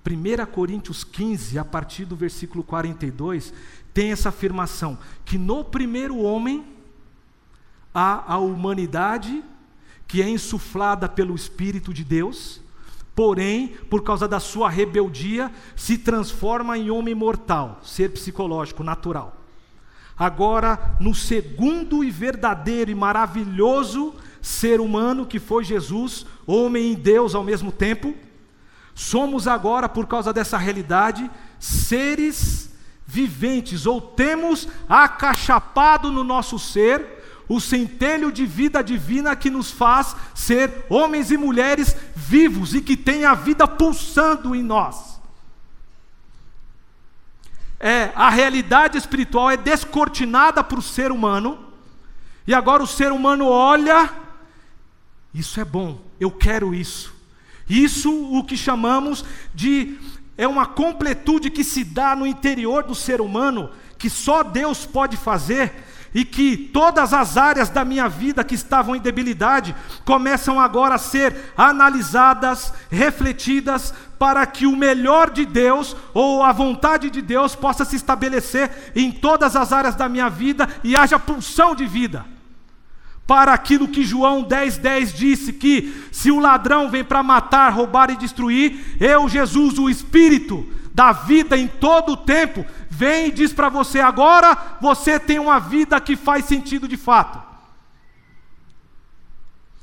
[0.07, 3.55] 1 Coríntios 15, a partir do versículo 42,
[3.93, 6.65] tem essa afirmação: que no primeiro homem
[7.95, 9.43] há a humanidade
[10.07, 12.61] que é insuflada pelo Espírito de Deus,
[13.15, 19.41] porém, por causa da sua rebeldia, se transforma em homem mortal, ser psicológico, natural.
[20.17, 27.35] Agora, no segundo e verdadeiro e maravilhoso ser humano que foi Jesus, homem e Deus
[27.35, 28.15] ao mesmo tempo,
[28.95, 32.71] Somos agora, por causa dessa realidade, seres
[33.07, 40.17] viventes, ou temos acachapado no nosso ser o centelho de vida divina que nos faz
[40.35, 45.21] ser homens e mulheres vivos e que tem a vida pulsando em nós.
[47.79, 51.59] É, a realidade espiritual é descortinada para o ser humano,
[52.47, 54.11] e agora o ser humano olha,
[55.35, 57.14] isso é bom, eu quero isso.
[57.69, 59.25] Isso o que chamamos
[59.55, 59.99] de
[60.37, 65.17] é uma completude que se dá no interior do ser humano, que só Deus pode
[65.17, 65.73] fazer,
[66.15, 69.75] e que todas as áreas da minha vida que estavam em debilidade
[70.05, 77.11] começam agora a ser analisadas, refletidas, para que o melhor de Deus ou a vontade
[77.11, 81.75] de Deus possa se estabelecer em todas as áreas da minha vida e haja pulsão
[81.75, 82.34] de vida
[83.27, 88.11] para aquilo que João 10,10 10 disse: que se o ladrão vem para matar, roubar
[88.11, 93.53] e destruir, eu, Jesus, o Espírito da vida em todo o tempo, vem e diz
[93.53, 97.43] para você: agora você tem uma vida que faz sentido de fato.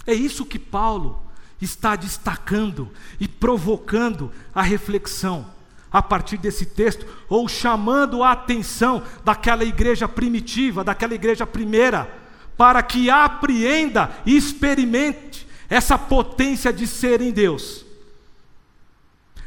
[0.06, 1.22] É isso que Paulo
[1.62, 5.46] está destacando e provocando a reflexão
[5.92, 12.10] a partir desse texto, ou chamando a atenção daquela igreja primitiva, daquela igreja primeira
[12.58, 17.86] para que apreenda e experimente essa potência de ser em Deus.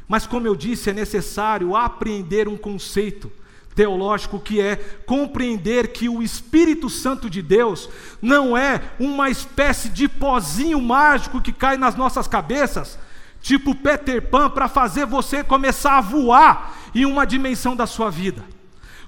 [0.09, 3.30] Mas, como eu disse, é necessário apreender um conceito
[3.74, 7.88] teológico que é compreender que o Espírito Santo de Deus
[8.22, 12.98] não é uma espécie de pozinho mágico que cai nas nossas cabeças,
[13.40, 18.44] tipo Peter Pan, para fazer você começar a voar em uma dimensão da sua vida.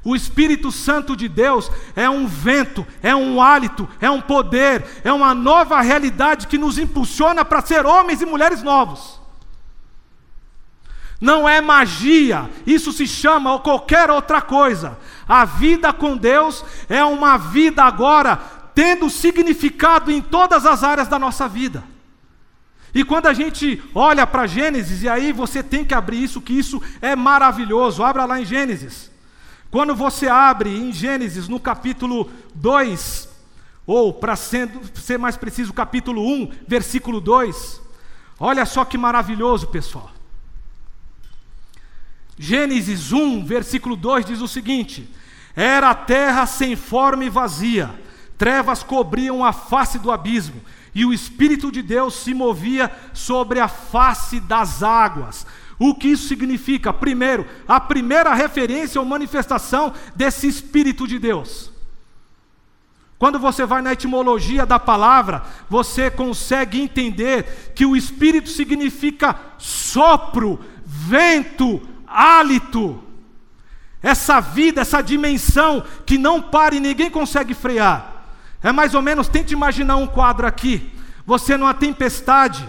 [0.07, 5.13] O Espírito Santo de Deus é um vento, é um hálito, é um poder, é
[5.13, 9.21] uma nova realidade que nos impulsiona para ser homens e mulheres novos.
[11.21, 14.97] Não é magia, isso se chama ou qualquer outra coisa.
[15.29, 18.39] A vida com Deus é uma vida agora
[18.77, 21.83] tendo significado em todas as áreas da nossa vida.
[22.95, 26.53] E quando a gente olha para Gênesis, e aí você tem que abrir isso, que
[26.53, 28.05] isso é maravilhoso.
[28.05, 29.16] Abra lá em Gênesis.
[29.77, 33.29] Quando você abre em Gênesis, no capítulo 2,
[33.87, 37.83] ou para ser mais preciso, capítulo 1, versículo 2,
[38.41, 40.11] olha só que maravilhoso, pessoal.
[42.39, 45.11] Gênesis 1, versículo 2 diz o seguinte:
[45.55, 47.95] Era a terra sem forma e vazia
[48.39, 50.61] Trevas cobriam a face do abismo,
[50.95, 55.47] e o Espírito de Deus se movia sobre a face das águas.
[55.79, 56.93] O que isso significa?
[56.93, 61.71] Primeiro, a primeira referência ou manifestação desse Espírito de Deus.
[63.19, 70.61] Quando você vai na etimologia da palavra, você consegue entender que o Espírito significa sopro,
[70.85, 73.03] vento, hálito.
[74.03, 78.25] Essa vida, essa dimensão que não para e ninguém consegue frear.
[78.63, 80.93] É mais ou menos, tente imaginar um quadro aqui.
[81.25, 82.69] Você numa tempestade.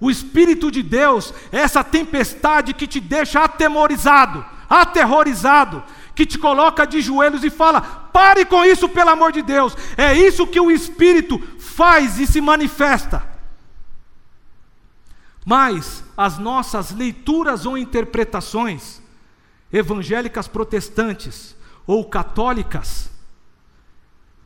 [0.00, 5.82] O Espírito de Deus é essa tempestade que te deixa atemorizado, aterrorizado,
[6.14, 9.76] que te coloca de joelhos e fala: pare com isso, pelo amor de Deus.
[9.96, 13.26] É isso que o Espírito faz e se manifesta.
[15.44, 19.00] Mas as nossas leituras ou interpretações
[19.72, 23.10] evangélicas protestantes ou católicas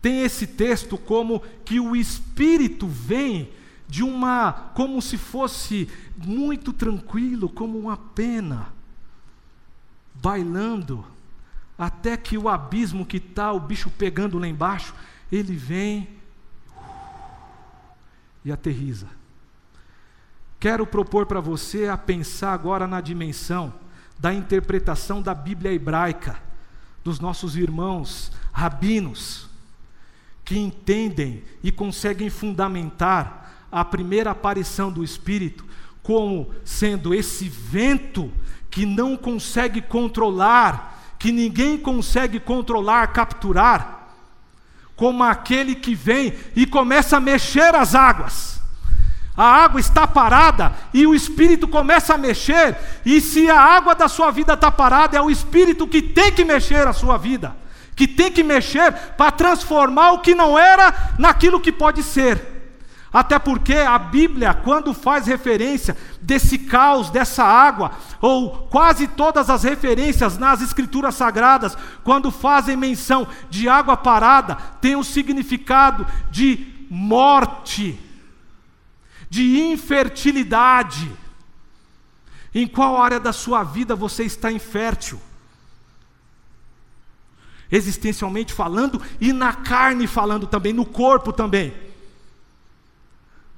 [0.00, 3.48] tem esse texto como que o Espírito vem
[3.88, 8.68] de uma, como se fosse muito tranquilo, como uma pena,
[10.14, 11.04] bailando,
[11.76, 14.94] até que o abismo que está, o bicho pegando lá embaixo,
[15.30, 16.08] ele vem
[18.44, 19.08] e aterriza.
[20.60, 23.74] Quero propor para você a pensar agora na dimensão
[24.18, 26.40] da interpretação da Bíblia hebraica,
[27.02, 29.50] dos nossos irmãos rabinos
[30.44, 33.41] que entendem e conseguem fundamentar
[33.72, 35.64] a primeira aparição do Espírito
[36.02, 38.30] como sendo esse vento
[38.70, 44.08] que não consegue controlar, que ninguém consegue controlar, capturar,
[44.96, 48.60] como aquele que vem e começa a mexer as águas.
[49.34, 54.08] A água está parada e o Espírito começa a mexer, e se a água da
[54.08, 57.62] sua vida está parada, é o Espírito que tem que mexer a sua vida
[57.94, 62.51] que tem que mexer para transformar o que não era naquilo que pode ser.
[63.12, 69.62] Até porque a Bíblia, quando faz referência desse caos, dessa água, ou quase todas as
[69.64, 78.00] referências nas Escrituras Sagradas, quando fazem menção de água parada, tem um significado de morte,
[79.28, 81.10] de infertilidade.
[82.54, 85.20] Em qual área da sua vida você está infértil?
[87.74, 91.72] existencialmente falando e na carne falando também, no corpo também.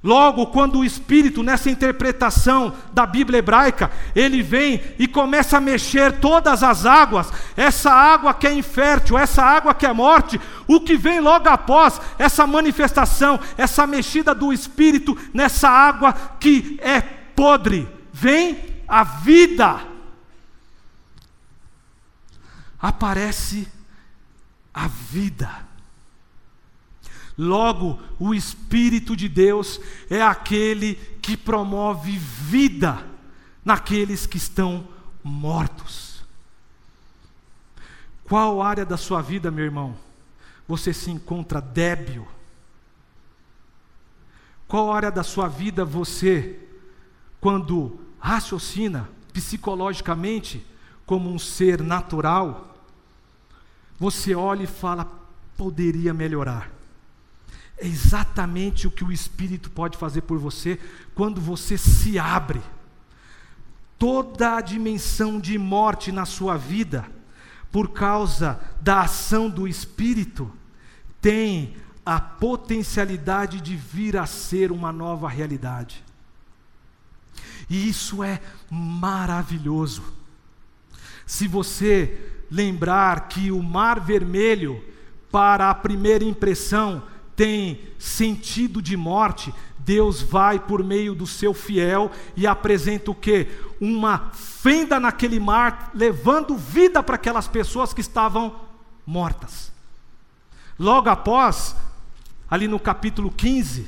[0.05, 6.21] Logo, quando o Espírito, nessa interpretação da Bíblia hebraica, ele vem e começa a mexer
[6.21, 10.39] todas as águas, essa água que é infértil, essa água que é morte,
[10.69, 17.01] o que vem logo após essa manifestação, essa mexida do Espírito nessa água que é
[17.01, 19.81] podre, vem a vida.
[22.79, 23.67] Aparece
[24.75, 25.74] a vida.
[27.37, 33.05] Logo, o Espírito de Deus é aquele que promove vida
[33.65, 34.87] naqueles que estão
[35.23, 36.23] mortos.
[38.25, 39.97] Qual área da sua vida, meu irmão,
[40.67, 42.27] você se encontra débil?
[44.67, 46.59] Qual área da sua vida você,
[47.41, 50.65] quando raciocina psicologicamente
[51.05, 52.77] como um ser natural,
[53.99, 55.11] você olha e fala:
[55.57, 56.74] poderia melhorar.
[57.77, 60.79] É exatamente o que o Espírito pode fazer por você
[61.15, 62.63] quando você se abre.
[63.99, 67.07] Toda a dimensão de morte na sua vida,
[67.73, 70.51] por causa da ação do Espírito,
[71.21, 76.05] tem a potencialidade de vir a ser uma nova realidade.
[77.69, 80.03] E isso é maravilhoso.
[81.27, 84.85] Se você lembrar que o mar vermelho,
[85.31, 87.03] para a primeira impressão,
[87.37, 93.49] tem sentido de morte, Deus vai por meio do seu fiel e apresenta o que?
[93.81, 98.55] Uma fenda naquele mar, levando vida para aquelas pessoas que estavam
[99.07, 99.73] mortas.
[100.79, 101.77] Logo após,
[102.51, 103.87] ali no capítulo 15,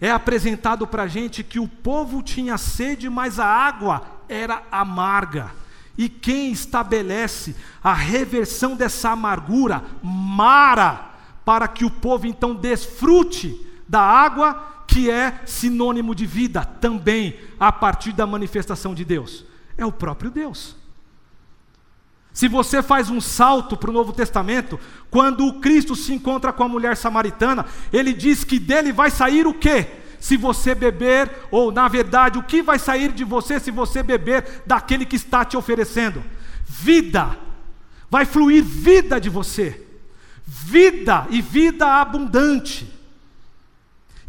[0.00, 5.52] é apresentado para a gente que o povo tinha sede, mas a água era amarga.
[5.96, 11.07] E quem estabelece a reversão dessa amargura, mara,
[11.48, 17.72] para que o povo então desfrute da água que é sinônimo de vida também a
[17.72, 19.46] partir da manifestação de Deus?
[19.74, 20.76] É o próprio Deus.
[22.34, 24.78] Se você faz um salto para o Novo Testamento,
[25.10, 29.46] quando o Cristo se encontra com a mulher samaritana, ele diz que dele vai sair
[29.46, 29.86] o quê?
[30.20, 34.64] Se você beber, ou na verdade, o que vai sair de você se você beber
[34.66, 36.22] daquele que está te oferecendo?
[36.66, 37.38] Vida.
[38.10, 39.87] Vai fluir vida de você.
[40.50, 42.90] Vida e vida abundante.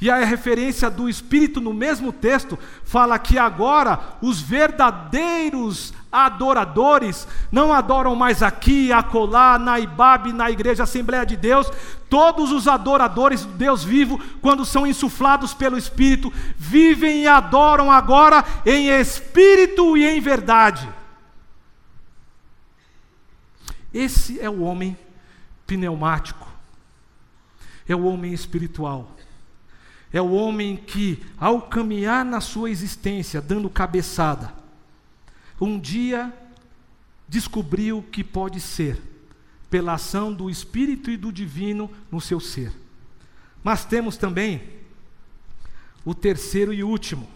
[0.01, 7.71] E a referência do Espírito no mesmo texto fala que agora os verdadeiros adoradores não
[7.71, 11.71] adoram mais aqui, acolá, na Ibabe, na igreja Assembleia de Deus.
[12.09, 18.43] Todos os adoradores do Deus vivo, quando são insuflados pelo Espírito, vivem e adoram agora
[18.65, 20.89] em espírito e em verdade.
[23.93, 24.97] Esse é o homem
[25.69, 26.47] pneumático,
[27.87, 29.15] é o homem espiritual.
[30.11, 34.51] É o homem que, ao caminhar na sua existência, dando cabeçada,
[35.61, 36.33] um dia
[37.27, 38.99] descobriu que pode ser,
[39.69, 42.73] pela ação do Espírito e do Divino no seu ser.
[43.63, 44.63] Mas temos também
[46.03, 47.27] o terceiro e último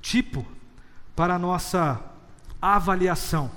[0.00, 0.46] tipo
[1.14, 2.02] para a nossa
[2.62, 3.50] avaliação.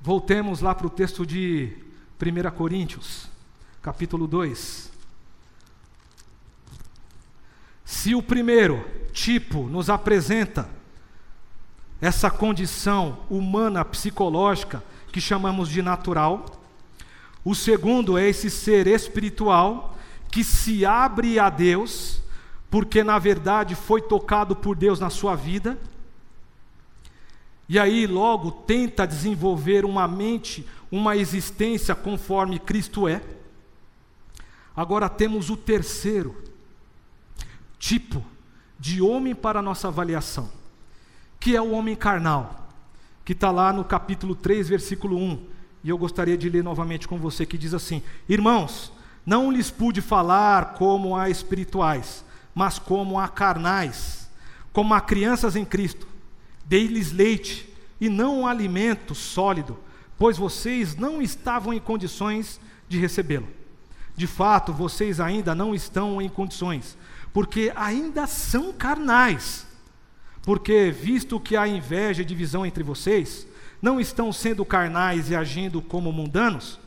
[0.00, 1.85] Voltemos lá para o texto de
[2.18, 3.28] 1 Coríntios,
[3.82, 4.90] capítulo 2.
[7.84, 10.66] Se o primeiro tipo nos apresenta
[12.00, 16.46] essa condição humana psicológica que chamamos de natural,
[17.44, 19.94] o segundo é esse ser espiritual
[20.30, 22.22] que se abre a Deus,
[22.70, 25.78] porque na verdade foi tocado por Deus na sua vida,
[27.68, 33.22] e aí logo tenta desenvolver uma mente, uma existência conforme Cristo é.
[34.74, 36.36] Agora temos o terceiro,
[37.78, 38.22] tipo
[38.78, 40.50] de homem para nossa avaliação,
[41.40, 42.68] que é o homem carnal,
[43.24, 45.46] que está lá no capítulo 3, versículo 1.
[45.82, 48.92] E eu gostaria de ler novamente com você, que diz assim: Irmãos,
[49.24, 52.24] não lhes pude falar como a espirituais,
[52.54, 54.30] mas como a carnais,
[54.72, 56.06] como a crianças em Cristo.
[56.64, 59.78] Dei-lhes leite e não um alimento sólido,
[60.18, 63.48] pois vocês não estavam em condições de recebê-lo.
[64.16, 66.96] De fato, vocês ainda não estão em condições,
[67.32, 69.66] porque ainda são carnais.
[70.42, 73.46] Porque, visto que há inveja e divisão entre vocês,
[73.82, 76.78] não estão sendo carnais e agindo como mundanos?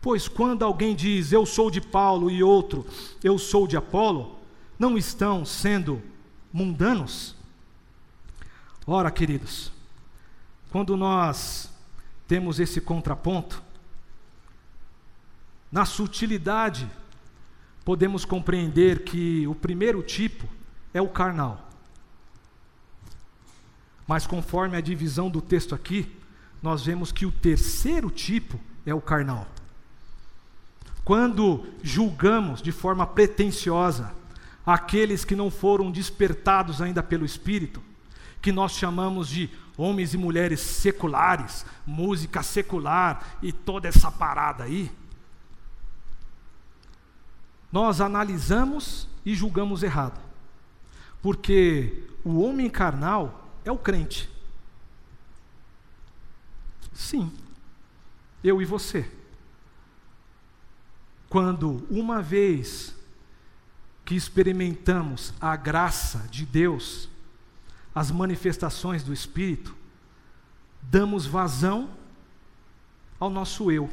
[0.00, 2.86] Pois quando alguém diz eu sou de Paulo e outro
[3.22, 4.38] eu sou de Apolo,
[4.78, 6.00] não estão sendo
[6.52, 7.34] mundanos?
[8.86, 9.72] Ora, queridos,
[10.70, 11.69] quando nós
[12.30, 13.60] temos esse contraponto,
[15.72, 16.88] na sutilidade
[17.84, 20.48] podemos compreender que o primeiro tipo
[20.94, 21.68] é o carnal.
[24.06, 26.08] Mas conforme a divisão do texto aqui,
[26.62, 29.48] nós vemos que o terceiro tipo é o carnal.
[31.04, 34.14] Quando julgamos de forma pretensiosa
[34.64, 37.82] aqueles que não foram despertados ainda pelo Espírito,
[38.40, 39.50] que nós chamamos de
[39.80, 44.90] homens e mulheres seculares, música secular e toda essa parada aí,
[47.72, 50.20] nós analisamos e julgamos errado.
[51.22, 54.28] Porque o homem carnal é o crente.
[56.92, 57.32] Sim,
[58.42, 59.10] eu e você.
[61.28, 62.94] Quando uma vez
[64.04, 67.08] que experimentamos a graça de Deus,
[67.94, 69.76] as manifestações do Espírito,
[70.82, 71.90] damos vazão
[73.18, 73.90] ao nosso eu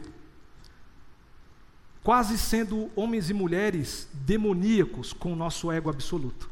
[2.08, 6.50] quase sendo homens e mulheres demoníacos com o nosso ego absoluto.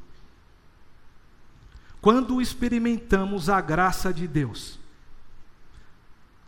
[2.01, 4.77] Quando experimentamos a graça de Deus,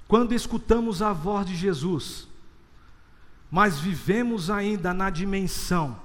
[0.09, 2.27] quando escutamos a voz de Jesus,
[3.49, 5.97] mas vivemos ainda na dimensão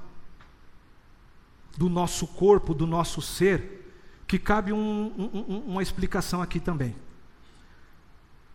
[1.77, 3.82] do nosso corpo, do nosso ser,
[4.33, 6.97] que cabe um, um, uma explicação aqui também.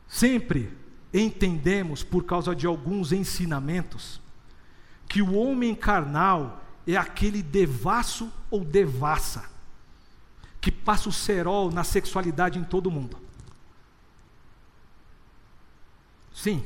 [0.07, 0.75] Sempre
[1.13, 4.19] entendemos, por causa de alguns ensinamentos,
[5.07, 9.47] que o homem carnal é aquele devasso ou devassa,
[10.59, 13.19] que passa o cerol na sexualidade em todo mundo.
[16.33, 16.65] Sim,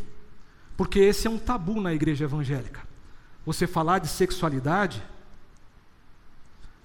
[0.78, 2.88] porque esse é um tabu na igreja evangélica.
[3.46, 5.04] Você falar de sexualidade,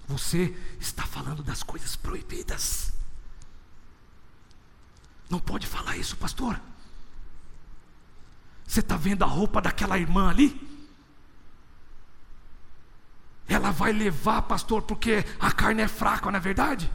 [0.07, 2.93] você está falando das coisas proibidas.
[5.29, 6.59] Não pode falar isso, pastor.
[8.65, 10.65] Você está vendo a roupa daquela irmã ali?
[13.47, 16.91] Ela vai levar, pastor, porque a carne é fraca, não é verdade?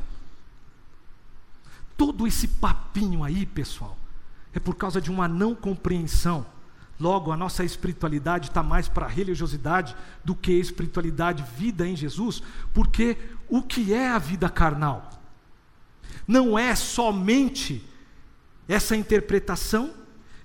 [1.96, 3.98] Todo esse papinho aí, pessoal,
[4.52, 6.46] é por causa de uma não compreensão.
[7.02, 12.40] Logo, a nossa espiritualidade está mais para religiosidade do que espiritualidade, vida em Jesus,
[12.72, 15.10] porque o que é a vida carnal?
[16.28, 17.84] Não é somente
[18.68, 19.92] essa interpretação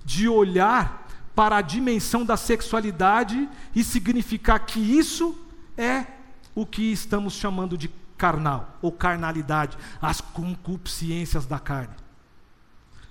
[0.04, 5.38] de olhar para a dimensão da sexualidade e significar que isso
[5.78, 6.08] é
[6.56, 7.88] o que estamos chamando de
[8.18, 11.94] carnal ou carnalidade, as concupiscências da carne.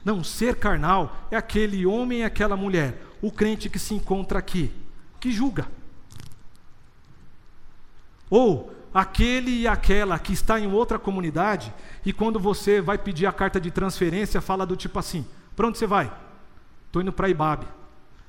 [0.04, 4.72] Não, ser carnal é aquele homem e aquela mulher, o crente que se encontra aqui,
[5.18, 5.68] que julga.
[8.28, 11.72] Ou aquele e aquela que está em outra comunidade
[12.04, 15.78] e quando você vai pedir a carta de transferência, fala do tipo assim: para onde
[15.78, 16.12] você vai?
[16.86, 17.66] Estou indo para Ibabe.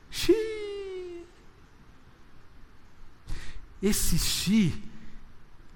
[0.09, 1.25] Xiii.
[3.81, 4.83] Esse xi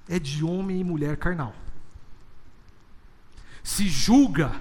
[0.09, 1.53] é de homem e mulher carnal.
[3.63, 4.59] Se julga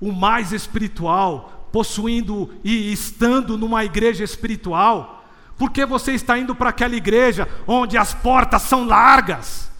[0.00, 5.24] o mais espiritual, possuindo e estando numa igreja espiritual,
[5.56, 9.70] porque você está indo para aquela igreja onde as portas são largas.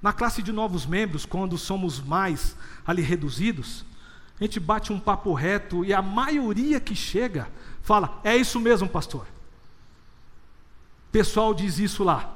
[0.00, 3.84] Na classe de novos membros, quando somos mais ali reduzidos,
[4.40, 7.48] a gente bate um papo reto e a maioria que chega
[7.82, 9.26] fala: É isso mesmo, pastor
[11.12, 12.34] pessoal diz isso lá.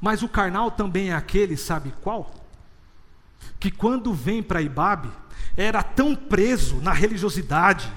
[0.00, 2.32] Mas o carnal também é aquele, sabe qual?
[3.58, 5.10] Que quando vem para Ibabe,
[5.56, 7.90] era tão preso na religiosidade,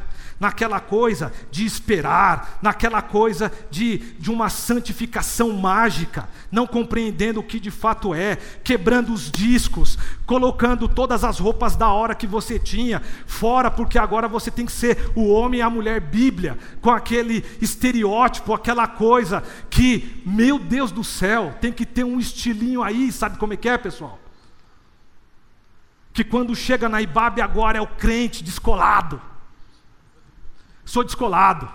[0.43, 7.61] naquela coisa de esperar, naquela coisa de, de uma santificação mágica, não compreendendo o que
[7.61, 13.01] de fato é, quebrando os discos, colocando todas as roupas da hora que você tinha
[13.25, 17.45] fora, porque agora você tem que ser o homem e a mulher Bíblia, com aquele
[17.61, 23.37] estereótipo, aquela coisa que, meu Deus do céu, tem que ter um estilinho aí, sabe
[23.37, 24.22] como é que é, pessoal?
[26.13, 29.19] Que quando chega na Ibabe agora é o crente descolado
[30.85, 31.69] Sou descolado.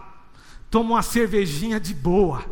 [0.71, 2.45] Tomo uma cervejinha de boa.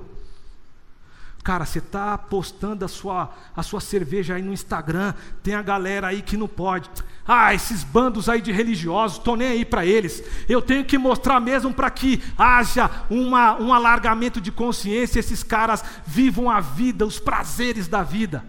[1.45, 5.15] Cara, você está postando a sua, a sua cerveja aí no Instagram,
[5.45, 6.91] tem a galera aí que não pode.
[7.25, 10.25] Ah, esses bandos aí de religiosos, estou nem aí para eles.
[10.49, 15.85] Eu tenho que mostrar mesmo para que haja uma, um alargamento de consciência, esses caras
[16.05, 18.45] vivam a vida, os prazeres da vida.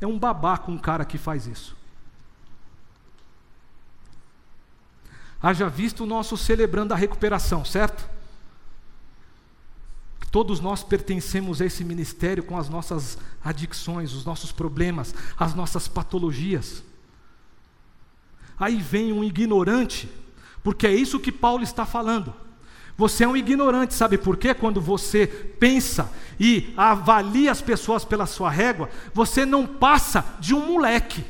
[0.00, 1.76] É um babaco um cara que faz isso.
[5.42, 8.08] Haja visto o nosso celebrando a recuperação, certo?
[10.30, 15.88] Todos nós pertencemos a esse ministério com as nossas adicções, os nossos problemas, as nossas
[15.88, 16.82] patologias.
[18.58, 20.10] Aí vem um ignorante,
[20.62, 22.34] porque é isso que Paulo está falando.
[22.98, 24.52] Você é um ignorante, sabe por quê?
[24.52, 30.66] Quando você pensa e avalia as pessoas pela sua régua, você não passa de um
[30.66, 31.24] moleque.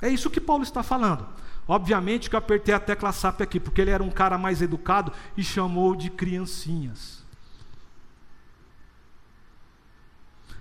[0.00, 1.28] É isso que Paulo está falando.
[1.68, 5.12] Obviamente que eu apertei a tecla SAP aqui, porque ele era um cara mais educado
[5.36, 7.22] e chamou de criancinhas.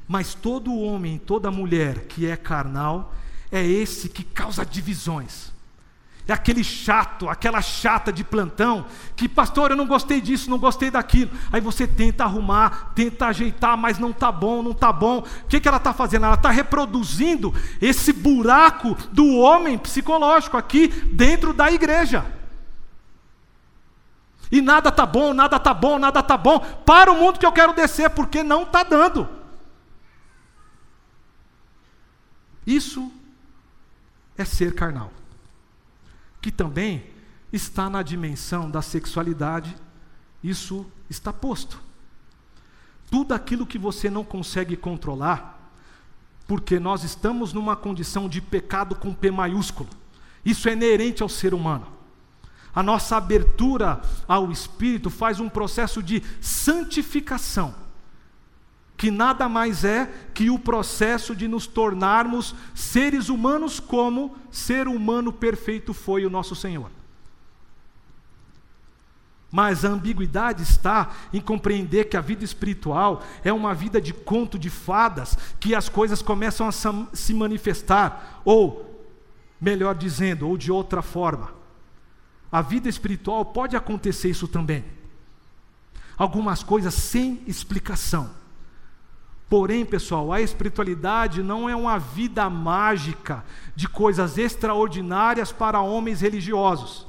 [0.06, 3.16] Mas todo homem, toda mulher que é carnal,
[3.50, 5.55] é esse que causa divisões.
[6.28, 10.90] É aquele chato, aquela chata de plantão, que, pastor, eu não gostei disso, não gostei
[10.90, 11.30] daquilo.
[11.52, 15.20] Aí você tenta arrumar, tenta ajeitar, mas não está bom, não está bom.
[15.20, 16.26] O que, que ela está fazendo?
[16.26, 22.26] Ela está reproduzindo esse buraco do homem psicológico aqui dentro da igreja.
[24.52, 26.60] E nada está bom, nada está bom, nada está bom.
[26.60, 29.30] Para o mundo que eu quero descer, porque não está dando.
[32.66, 33.12] Isso
[34.36, 35.12] é ser carnal
[36.46, 37.04] que também
[37.52, 39.76] está na dimensão da sexualidade,
[40.44, 41.82] isso está posto.
[43.10, 45.72] Tudo aquilo que você não consegue controlar,
[46.48, 49.90] porque nós estamos numa condição de pecado com P maiúsculo,
[50.46, 51.88] isso é inerente ao ser humano.
[52.76, 57.74] A nossa abertura ao Espírito faz um processo de santificação
[58.98, 65.34] que nada mais é que o processo de nos tornarmos seres humanos como ser humano
[65.34, 66.90] perfeito foi o nosso Senhor.
[69.52, 74.58] Mas a ambiguidade está em compreender que a vida espiritual é uma vida de conto
[74.58, 79.06] de fadas, que as coisas começam a se manifestar, ou,
[79.60, 81.54] melhor dizendo, ou de outra forma.
[82.52, 84.84] A vida espiritual pode acontecer isso também.
[86.18, 88.45] Algumas coisas sem explicação
[89.50, 93.44] Porém, pessoal, a espiritualidade não é uma vida mágica
[93.76, 97.06] de coisas extraordinárias para homens religiosos,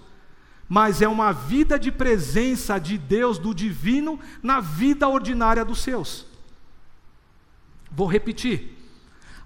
[0.68, 6.26] mas é uma vida de presença de Deus, do divino, na vida ordinária dos seus.
[7.90, 8.76] Vou repetir.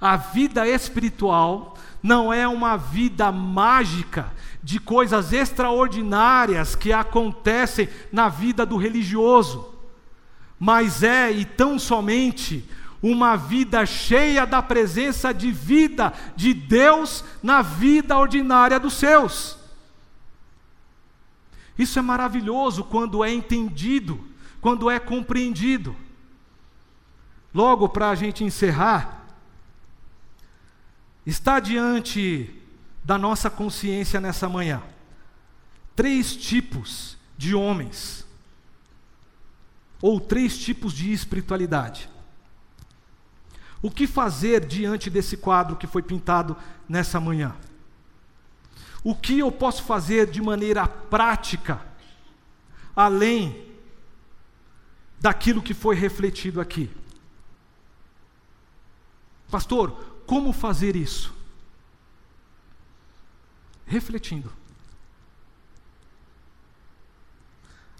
[0.00, 4.32] A vida espiritual não é uma vida mágica
[4.62, 9.74] de coisas extraordinárias que acontecem na vida do religioso,
[10.58, 12.68] mas é e tão somente
[13.02, 19.58] uma vida cheia da presença de vida de Deus na vida ordinária dos seus.
[21.78, 24.22] Isso é maravilhoso quando é entendido,
[24.60, 25.96] quando é compreendido.
[27.54, 29.26] Logo, para a gente encerrar,
[31.24, 32.54] está diante
[33.02, 34.82] da nossa consciência nessa manhã
[36.00, 38.26] três tipos de homens,
[40.00, 42.08] ou três tipos de espiritualidade.
[43.82, 46.56] O que fazer diante desse quadro que foi pintado
[46.88, 47.56] nessa manhã?
[49.02, 51.80] O que eu posso fazer de maneira prática,
[52.94, 53.66] além
[55.18, 56.90] daquilo que foi refletido aqui?
[59.50, 59.92] Pastor,
[60.26, 61.34] como fazer isso?
[63.86, 64.52] Refletindo.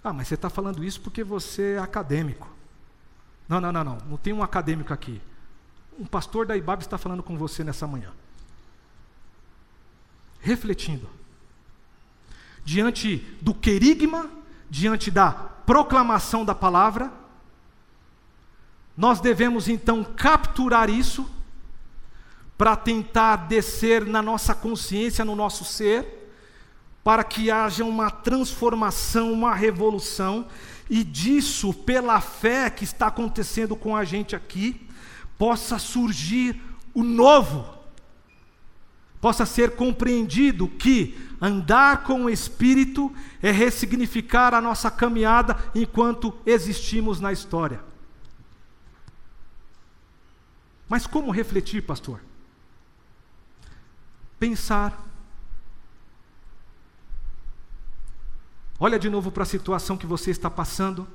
[0.03, 2.47] Ah, mas você está falando isso porque você é acadêmico.
[3.49, 3.97] Não, não, não, não.
[4.07, 5.21] Não tem um acadêmico aqui
[5.99, 8.11] um pastor da IBAB está falando com você nessa manhã.
[10.39, 11.07] Refletindo.
[12.63, 14.29] Diante do querigma,
[14.69, 17.11] diante da proclamação da palavra,
[18.95, 21.29] nós devemos então capturar isso
[22.57, 26.31] para tentar descer na nossa consciência, no nosso ser,
[27.03, 30.47] para que haja uma transformação, uma revolução,
[30.87, 34.87] e disso, pela fé que está acontecendo com a gente aqui,
[35.41, 36.61] possa surgir
[36.93, 37.65] o novo,
[39.19, 43.11] possa ser compreendido que andar com o Espírito
[43.41, 47.83] é ressignificar a nossa caminhada enquanto existimos na história.
[50.87, 52.21] Mas como refletir, pastor?
[54.37, 55.07] Pensar.
[58.79, 61.07] Olha de novo para a situação que você está passando,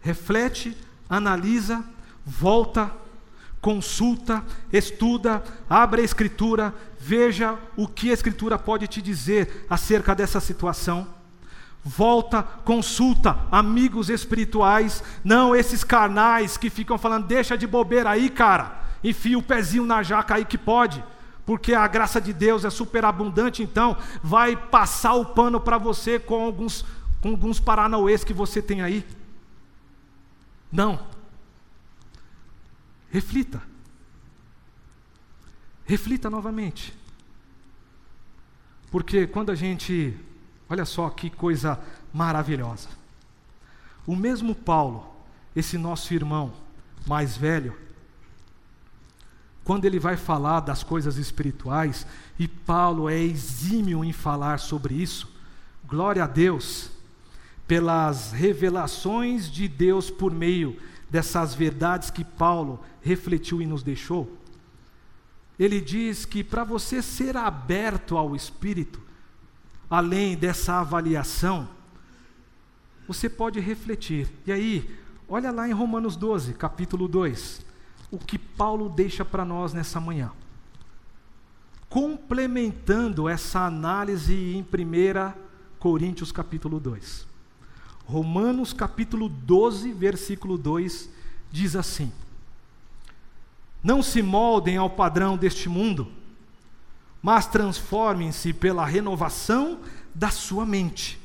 [0.00, 0.74] reflete,
[1.10, 1.84] analisa,
[2.24, 3.04] volta
[3.66, 10.38] consulta, estuda, abre a Escritura, veja o que a Escritura pode te dizer acerca dessa
[10.38, 11.08] situação.
[11.82, 18.82] Volta, consulta amigos espirituais, não esses carnais que ficam falando, deixa de bobeira aí, cara,
[19.02, 21.02] enfia o pezinho na jaca aí que pode,
[21.44, 26.40] porque a graça de Deus é superabundante, então vai passar o pano para você com
[26.40, 26.84] alguns,
[27.20, 29.04] com alguns paranauês que você tem aí.
[30.70, 31.15] Não,
[33.16, 33.62] Reflita.
[35.86, 36.92] Reflita novamente.
[38.90, 40.14] Porque quando a gente.
[40.68, 41.80] Olha só que coisa
[42.12, 42.90] maravilhosa.
[44.06, 45.16] O mesmo Paulo,
[45.54, 46.52] esse nosso irmão
[47.06, 47.74] mais velho,
[49.64, 52.06] quando ele vai falar das coisas espirituais,
[52.38, 55.34] e Paulo é exímio em falar sobre isso,
[55.86, 56.90] glória a Deus,
[57.66, 60.76] pelas revelações de Deus por meio
[61.08, 64.36] dessas verdades que Paulo refletiu e nos deixou,
[65.58, 69.00] ele diz que para você ser aberto ao Espírito,
[69.88, 71.68] além dessa avaliação,
[73.06, 74.28] você pode refletir.
[74.46, 74.98] E aí,
[75.28, 77.64] olha lá em Romanos 12, capítulo 2,
[78.10, 80.32] o que Paulo deixa para nós nessa manhã.
[81.88, 85.32] Complementando essa análise em 1
[85.78, 87.35] Coríntios capítulo 2.
[88.06, 91.10] Romanos capítulo 12, versículo 2
[91.50, 92.12] diz assim:
[93.82, 96.10] Não se moldem ao padrão deste mundo,
[97.20, 99.80] mas transformem-se pela renovação
[100.14, 101.20] da sua mente,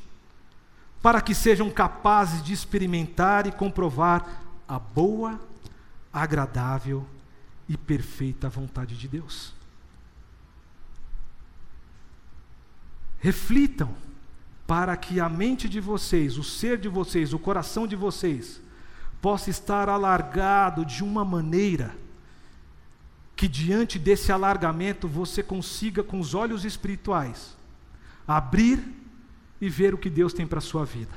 [1.00, 5.40] para que sejam capazes de experimentar e comprovar a boa,
[6.12, 7.06] agradável
[7.68, 9.54] e perfeita vontade de Deus.
[13.20, 13.94] Reflitam
[14.72, 18.58] para que a mente de vocês, o ser de vocês, o coração de vocês,
[19.20, 21.94] possa estar alargado de uma maneira
[23.36, 27.54] que diante desse alargamento você consiga com os olhos espirituais
[28.26, 28.82] abrir
[29.60, 31.12] e ver o que Deus tem para a sua vida.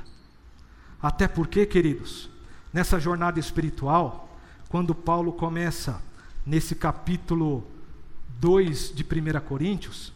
[1.00, 2.28] Até porque, queridos,
[2.74, 4.38] nessa jornada espiritual,
[4.68, 6.02] quando Paulo começa
[6.44, 7.66] nesse capítulo
[8.38, 10.12] 2 de 1 Coríntios,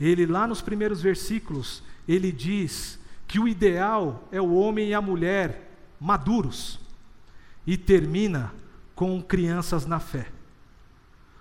[0.00, 1.82] ele lá nos primeiros versículos,
[2.12, 2.98] ele diz
[3.28, 6.80] que o ideal é o homem e a mulher maduros,
[7.64, 8.52] e termina
[8.96, 10.26] com crianças na fé.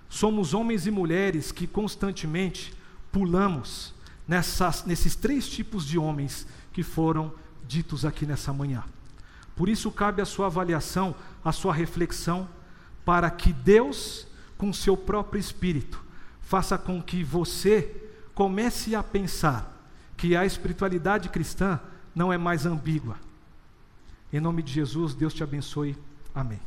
[0.07, 2.71] Somos homens e mulheres que constantemente
[3.11, 3.95] pulamos
[4.27, 7.33] nessas, nesses três tipos de homens que foram
[7.67, 8.83] ditos aqui nessa manhã.
[9.55, 12.47] Por isso, cabe a sua avaliação, a sua reflexão,
[13.03, 16.03] para que Deus, com seu próprio Espírito,
[16.41, 19.78] faça com que você comece a pensar
[20.19, 21.79] que a espiritualidade cristã
[22.13, 23.15] não é mais ambígua.
[24.33, 25.97] Em nome de Jesus, Deus te abençoe.
[26.35, 26.59] Amém.